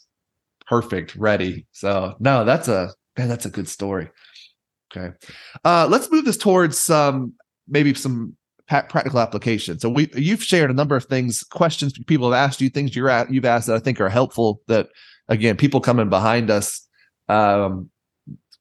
[0.68, 1.66] perfect ready.
[1.72, 4.10] So no, that's a man, that's a good story.
[4.96, 5.16] Okay.
[5.64, 7.34] Uh, let's move this towards some
[7.68, 8.36] maybe some
[8.68, 9.80] practical application.
[9.80, 13.10] So we you've shared a number of things, questions people have asked you, things you're
[13.10, 14.62] at, you've asked that I think are helpful.
[14.68, 14.90] That
[15.28, 16.88] again, people coming behind us
[17.28, 17.90] um,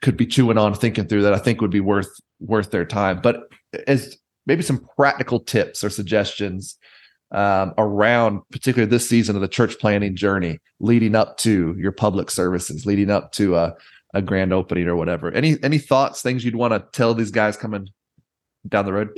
[0.02, 3.20] could be chewing on, thinking through that I think would be worth worth their time.
[3.22, 3.42] But
[3.86, 6.76] as maybe some practical tips or suggestions
[7.32, 12.30] um, around particularly this season of the church planting journey leading up to your public
[12.30, 13.74] services leading up to a,
[14.14, 17.56] a grand opening or whatever any any thoughts things you'd want to tell these guys
[17.56, 17.88] coming
[18.68, 19.10] down the road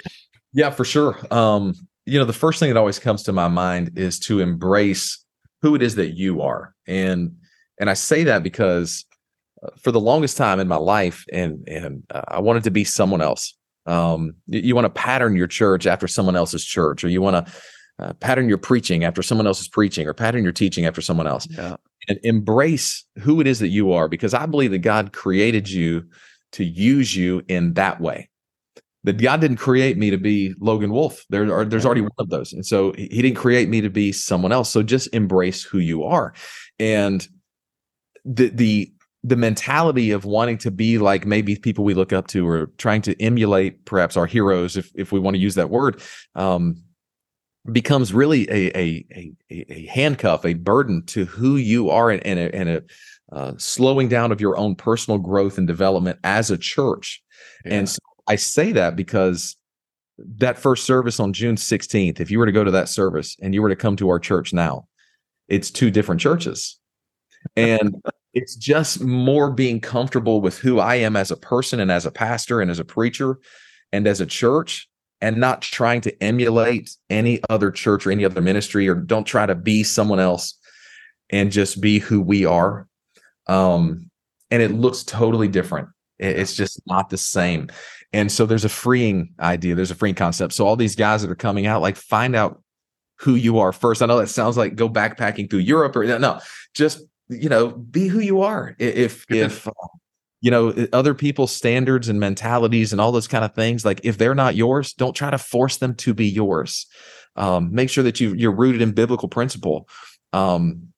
[0.53, 1.75] yeah for sure um
[2.07, 5.25] you know, the first thing that always comes to my mind is to embrace
[5.63, 6.75] who it is that you are.
[6.87, 7.37] And
[7.79, 9.05] and I say that because
[9.63, 12.85] uh, for the longest time in my life and and uh, I wanted to be
[12.85, 13.57] someone else.
[13.85, 17.47] Um, you, you want to pattern your church after someone else's church or you want
[17.47, 17.53] to
[17.99, 21.47] uh, pattern your preaching after someone else's preaching or pattern your teaching after someone else.
[21.51, 21.76] Yeah.
[22.09, 26.05] And embrace who it is that you are because I believe that God created you
[26.53, 28.28] to use you in that way
[29.05, 31.24] that God didn't create me to be Logan Wolf.
[31.28, 32.53] There are there's already one of those.
[32.53, 34.70] And so he didn't create me to be someone else.
[34.70, 36.34] So just embrace who you are.
[36.78, 37.26] And
[38.24, 38.93] the the
[39.24, 43.03] the mentality of wanting to be like maybe people we look up to or trying
[43.03, 46.01] to emulate perhaps our heroes if if we want to use that word
[46.34, 46.82] um,
[47.71, 52.39] becomes really a, a a a handcuff a burden to who you are and, and
[52.41, 52.83] a, and a
[53.31, 57.23] uh, slowing down of your own personal growth and development as a church
[57.65, 57.75] yeah.
[57.75, 59.57] and so I say that because
[60.19, 63.55] that first service on June 16th, if you were to go to that service and
[63.55, 64.87] you were to come to our church now,
[65.49, 66.79] it's two different churches.
[67.57, 67.97] And
[68.35, 72.11] it's just more being comfortable with who I am as a person and as a
[72.11, 73.39] pastor and as a preacher
[73.93, 74.89] and as a church
[75.23, 79.47] and not trying to emulate any other church or any other ministry or don't try
[79.47, 80.59] to be someone else
[81.31, 82.89] and just be who we are.
[83.47, 84.11] Um,
[84.51, 85.89] and it looks totally different.
[86.18, 87.68] It's just not the same.
[88.12, 90.53] And so there's a freeing idea, there's a freeing concept.
[90.53, 92.61] So all these guys that are coming out, like find out
[93.20, 94.03] who you are first.
[94.03, 96.41] I know that sounds like go backpacking through Europe or no,
[96.75, 98.75] just you know, be who you are.
[98.79, 99.73] If if uh,
[100.43, 104.18] you know other people's standards and mentalities and all those kind of things, like if
[104.18, 106.86] they're not yours, don't try to force them to be yours.
[107.36, 109.88] Um, make sure that you you're rooted in biblical principle.
[110.34, 110.88] Um,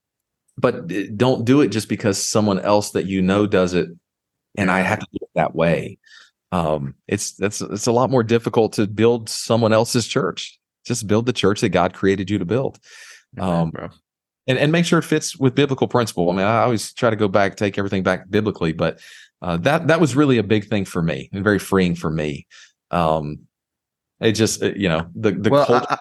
[0.56, 3.88] but uh, don't do it just because someone else that you know does it
[4.56, 5.98] and I have to do it that way
[6.54, 10.60] um, it's that's it's a lot more difficult to build someone else's church.
[10.86, 12.78] Just build the church that God created you to build.
[13.40, 13.72] Um,
[14.46, 16.30] and, and make sure it fits with biblical principle.
[16.30, 19.00] I mean, I always try to go back, take everything back biblically, but
[19.44, 22.46] uh, that that was really a big thing for me and very freeing for me.
[22.90, 23.40] Um,
[24.18, 25.98] it just uh, you know the the well, I,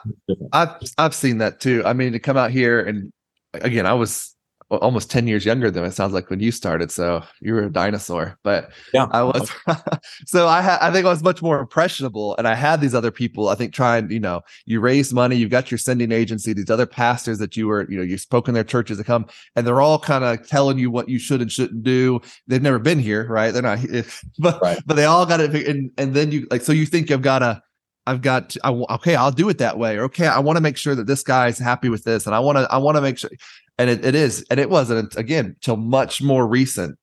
[0.54, 1.84] I've I've seen that too.
[1.86, 3.12] I mean, to come out here and
[3.54, 4.33] again, I was
[4.78, 7.70] almost 10 years younger than it sounds like when you started so you were a
[7.70, 9.52] dinosaur but yeah i was
[10.26, 13.12] so i had i think i was much more impressionable and i had these other
[13.12, 16.70] people i think trying you know you raise money you've got your sending agency these
[16.70, 19.66] other pastors that you were you know you spoke in their churches to come and
[19.66, 23.00] they're all kind of telling you what you should and shouldn't do they've never been
[23.00, 23.80] here right they're not
[24.40, 24.80] but right.
[24.86, 27.40] but they all got it and and then you like so you think you've got
[27.40, 27.62] to
[28.06, 29.98] I've got to, I, okay, I'll do it that way.
[29.98, 32.40] Or okay, I want to make sure that this guy's happy with this, and I
[32.40, 33.30] want to I want to make sure
[33.78, 36.98] and it, it is and it wasn't again till much more recent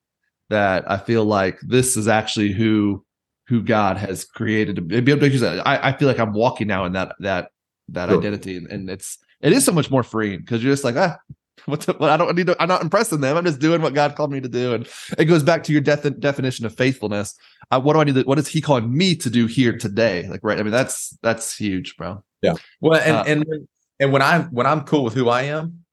[0.49, 3.05] that i feel like this is actually who
[3.49, 6.33] who god has created to be able to use that I, I feel like i'm
[6.33, 7.51] walking now in that that
[7.89, 8.18] that sure.
[8.18, 11.18] identity and, and, it's it is so much more freeing because you're just like ah
[11.66, 13.37] what's well, i don't need to i'm not impressing them.
[13.37, 14.75] I'm just doing what god called me to do.
[14.75, 17.35] And it goes back to your de- definition of faithfulness.
[17.71, 20.27] I, what do i need to what is he calling me to do here today?
[20.29, 22.23] Like right i mean that's that's huge bro.
[22.43, 22.55] Yeah.
[22.81, 23.68] Well and uh, and
[23.99, 25.85] and when i when i'm cool with who i am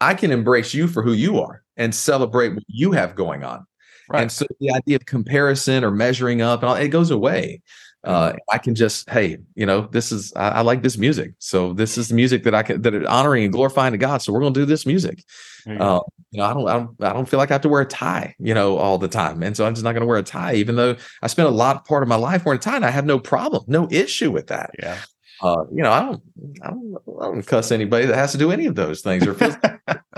[0.00, 3.66] I can embrace you for who you are and celebrate what you have going on.
[4.08, 4.22] Right.
[4.22, 7.62] And so the idea of comparison or measuring up, all, it goes away.
[8.04, 11.72] Uh, I can just, hey, you know, this is I, I, like this music, so
[11.72, 14.22] this is the music that I can that is honoring and glorifying to God.
[14.22, 15.24] So we're going to do this music.
[15.66, 17.68] You, uh, you know, I don't, I don't, I don't feel like I have to
[17.68, 20.06] wear a tie, you know, all the time, and so I'm just not going to
[20.06, 22.62] wear a tie, even though I spent a lot part of my life wearing a
[22.62, 24.70] tie, and I have no problem, no issue with that.
[24.80, 24.98] Yeah.
[25.40, 26.22] Uh, you know, I don't,
[26.62, 29.34] I don't, I don't cuss anybody that has to do any of those things or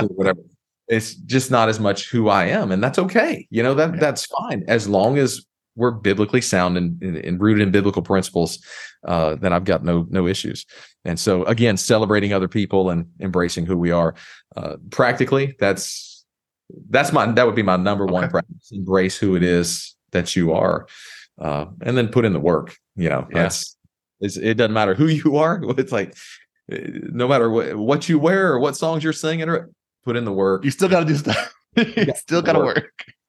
[0.08, 0.40] whatever.
[0.88, 3.46] It's just not as much who I am, and that's okay.
[3.50, 4.00] You know that yeah.
[4.00, 5.44] that's fine as long as
[5.76, 8.58] we're biblically sound and, and, and rooted in biblical principles.
[9.06, 10.66] Uh, then I've got no no issues.
[11.04, 14.14] And so again, celebrating other people and embracing who we are.
[14.56, 16.24] Uh, practically, that's
[16.88, 18.12] that's my that would be my number okay.
[18.12, 18.70] one practice.
[18.72, 20.86] Embrace who it is that you are,
[21.40, 22.76] uh, and then put in the work.
[22.96, 23.42] You know, yeah.
[23.42, 23.76] that's
[24.20, 25.62] it's, it doesn't matter who you are.
[25.78, 26.14] It's like
[26.68, 29.70] no matter what, what you wear or what songs you're singing, or
[30.04, 30.64] put in the work.
[30.64, 31.54] You still got to do stuff.
[31.76, 32.76] you still got to work.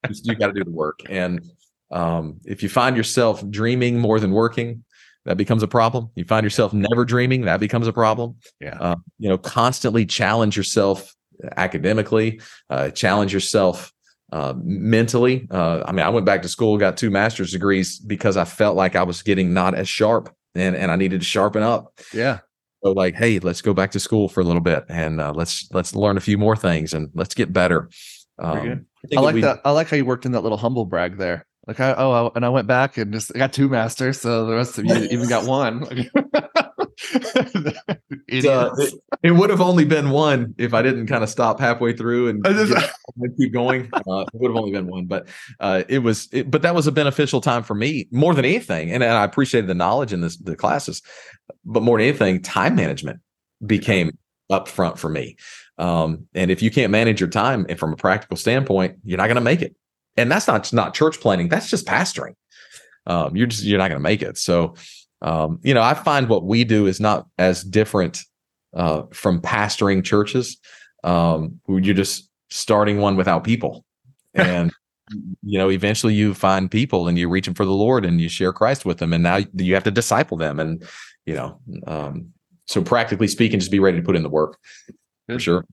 [0.04, 0.16] work.
[0.22, 1.00] you, got to do the work.
[1.08, 1.44] And
[1.90, 4.84] um, if you find yourself dreaming more than working,
[5.24, 6.10] that becomes a problem.
[6.14, 8.36] You find yourself never dreaming, that becomes a problem.
[8.60, 8.76] Yeah.
[8.78, 11.14] Uh, you know, constantly challenge yourself
[11.56, 12.40] academically,
[12.70, 13.92] uh, challenge yourself
[14.32, 15.46] uh, mentally.
[15.50, 18.76] Uh, I mean, I went back to school, got two master's degrees because I felt
[18.76, 21.98] like I was getting not as sharp and and I needed to sharpen up.
[22.12, 22.40] Yeah.
[22.82, 25.68] So like, hey, let's go back to school for a little bit and uh, let's
[25.72, 27.88] let's learn a few more things and let's get better.
[28.38, 29.60] Um, I, I like we, that.
[29.64, 31.46] I like how you worked in that little humble brag there.
[31.66, 34.46] Like I oh I, and I went back and just I got two masters, so
[34.46, 35.86] the rest of you even got one.
[38.28, 41.58] it, uh, it, it, would have only been one if I didn't kind of stop
[41.58, 43.90] halfway through and, and keep going.
[44.08, 45.28] Uh, it would have only been one, but
[45.60, 46.28] uh, it was.
[46.32, 49.24] It, but that was a beneficial time for me more than anything, and, and I
[49.24, 51.02] appreciated the knowledge in this the classes.
[51.64, 53.20] But more than anything, time management
[53.64, 54.18] became
[54.50, 55.36] up front for me.
[55.78, 59.26] Um, and if you can't manage your time, and from a practical standpoint, you're not
[59.26, 59.76] going to make it.
[60.16, 61.48] And that's not not church planting.
[61.48, 62.34] That's just pastoring.
[63.06, 64.36] Um, you're just you're not going to make it.
[64.36, 64.74] So
[65.22, 68.20] um, you know, I find what we do is not as different
[68.74, 70.58] uh, from pastoring churches.
[71.04, 73.84] Um, you're just starting one without people,
[74.34, 74.72] and
[75.42, 78.28] you know, eventually you find people and you reach them for the Lord and you
[78.28, 80.84] share Christ with them, and now you have to disciple them, and
[81.24, 82.32] you know, um,
[82.66, 84.58] so practically speaking, just be ready to put in the work
[85.28, 85.64] for sure.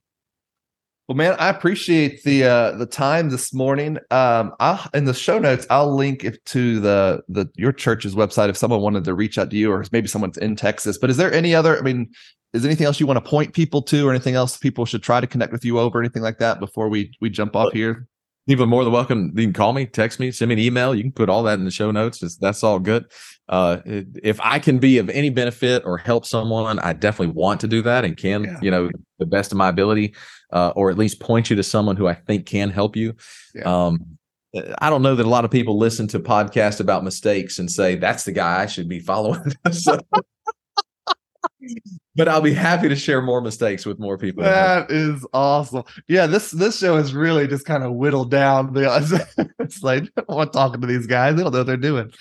[1.09, 3.97] Well, man, I appreciate the uh the time this morning.
[4.11, 8.55] Um, I'll in the show notes, I'll link to the the your church's website if
[8.55, 10.99] someone wanted to reach out to you, or maybe someone's in Texas.
[10.99, 11.79] But is there any other?
[11.79, 12.11] I mean,
[12.53, 15.19] is anything else you want to point people to, or anything else people should try
[15.19, 18.07] to connect with you over, anything like that before we we jump off here?
[18.45, 19.31] Even more than welcome.
[19.35, 20.93] You can call me, text me, send me an email.
[20.93, 22.21] You can put all that in the show notes.
[22.21, 23.05] It's, that's all good.
[23.49, 27.67] Uh, if I can be of any benefit or help someone, I definitely want to
[27.67, 28.59] do that and can, yeah.
[28.61, 30.13] you know, the best of my ability
[30.51, 33.15] uh, or at least point you to someone who I think can help you.
[33.53, 33.63] Yeah.
[33.63, 34.17] Um,
[34.79, 37.95] I don't know that a lot of people listen to podcasts about mistakes and say
[37.95, 39.53] that's the guy I should be following.
[39.71, 39.99] so,
[42.15, 44.43] but I'll be happy to share more mistakes with more people.
[44.43, 45.83] That is awesome.
[46.07, 48.73] Yeah, this this show is really just kind of whittled down.
[48.75, 52.11] it's like I'm talking to these guys; they don't know what they're doing.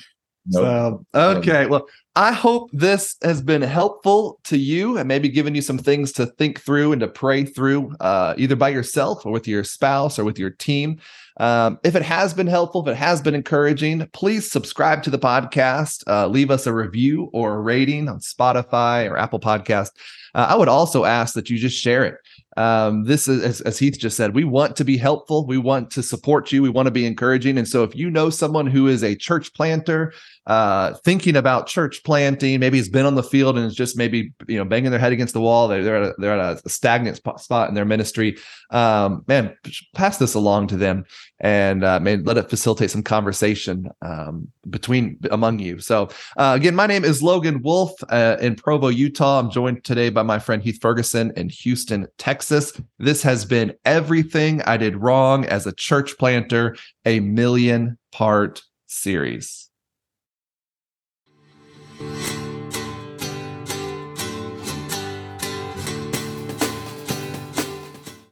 [0.51, 1.07] Nope.
[1.15, 1.87] So okay, well,
[2.17, 6.27] I hope this has been helpful to you and maybe given you some things to
[6.27, 10.25] think through and to pray through, uh, either by yourself or with your spouse or
[10.25, 10.99] with your team.
[11.39, 15.19] Um, if it has been helpful, if it has been encouraging, please subscribe to the
[15.19, 19.91] podcast, uh, leave us a review or a rating on Spotify or Apple Podcast.
[20.35, 22.17] Uh, I would also ask that you just share it.
[22.57, 25.47] Um, this is, as, as, Heath just said, we want to be helpful.
[25.47, 26.61] We want to support you.
[26.61, 27.57] We want to be encouraging.
[27.57, 30.13] And so if you know someone who is a church planter,
[30.49, 32.59] uh, thinking about church planting.
[32.59, 35.13] Maybe he's been on the field and is just maybe you know banging their head
[35.13, 35.69] against the wall.
[35.69, 38.39] They're they're at a, they're at a stagnant spot in their ministry.
[38.71, 39.55] Um, man,
[39.95, 41.05] pass this along to them
[41.41, 45.81] and uh, may let it facilitate some conversation um, between among you.
[45.81, 49.41] So uh, again, my name is Logan Wolf uh, in Provo, Utah.
[49.41, 52.73] I'm joined today by my friend Heath Ferguson in Houston, Texas.
[52.99, 56.75] This has been everything I did wrong as a church planter,
[57.05, 59.68] a million part series.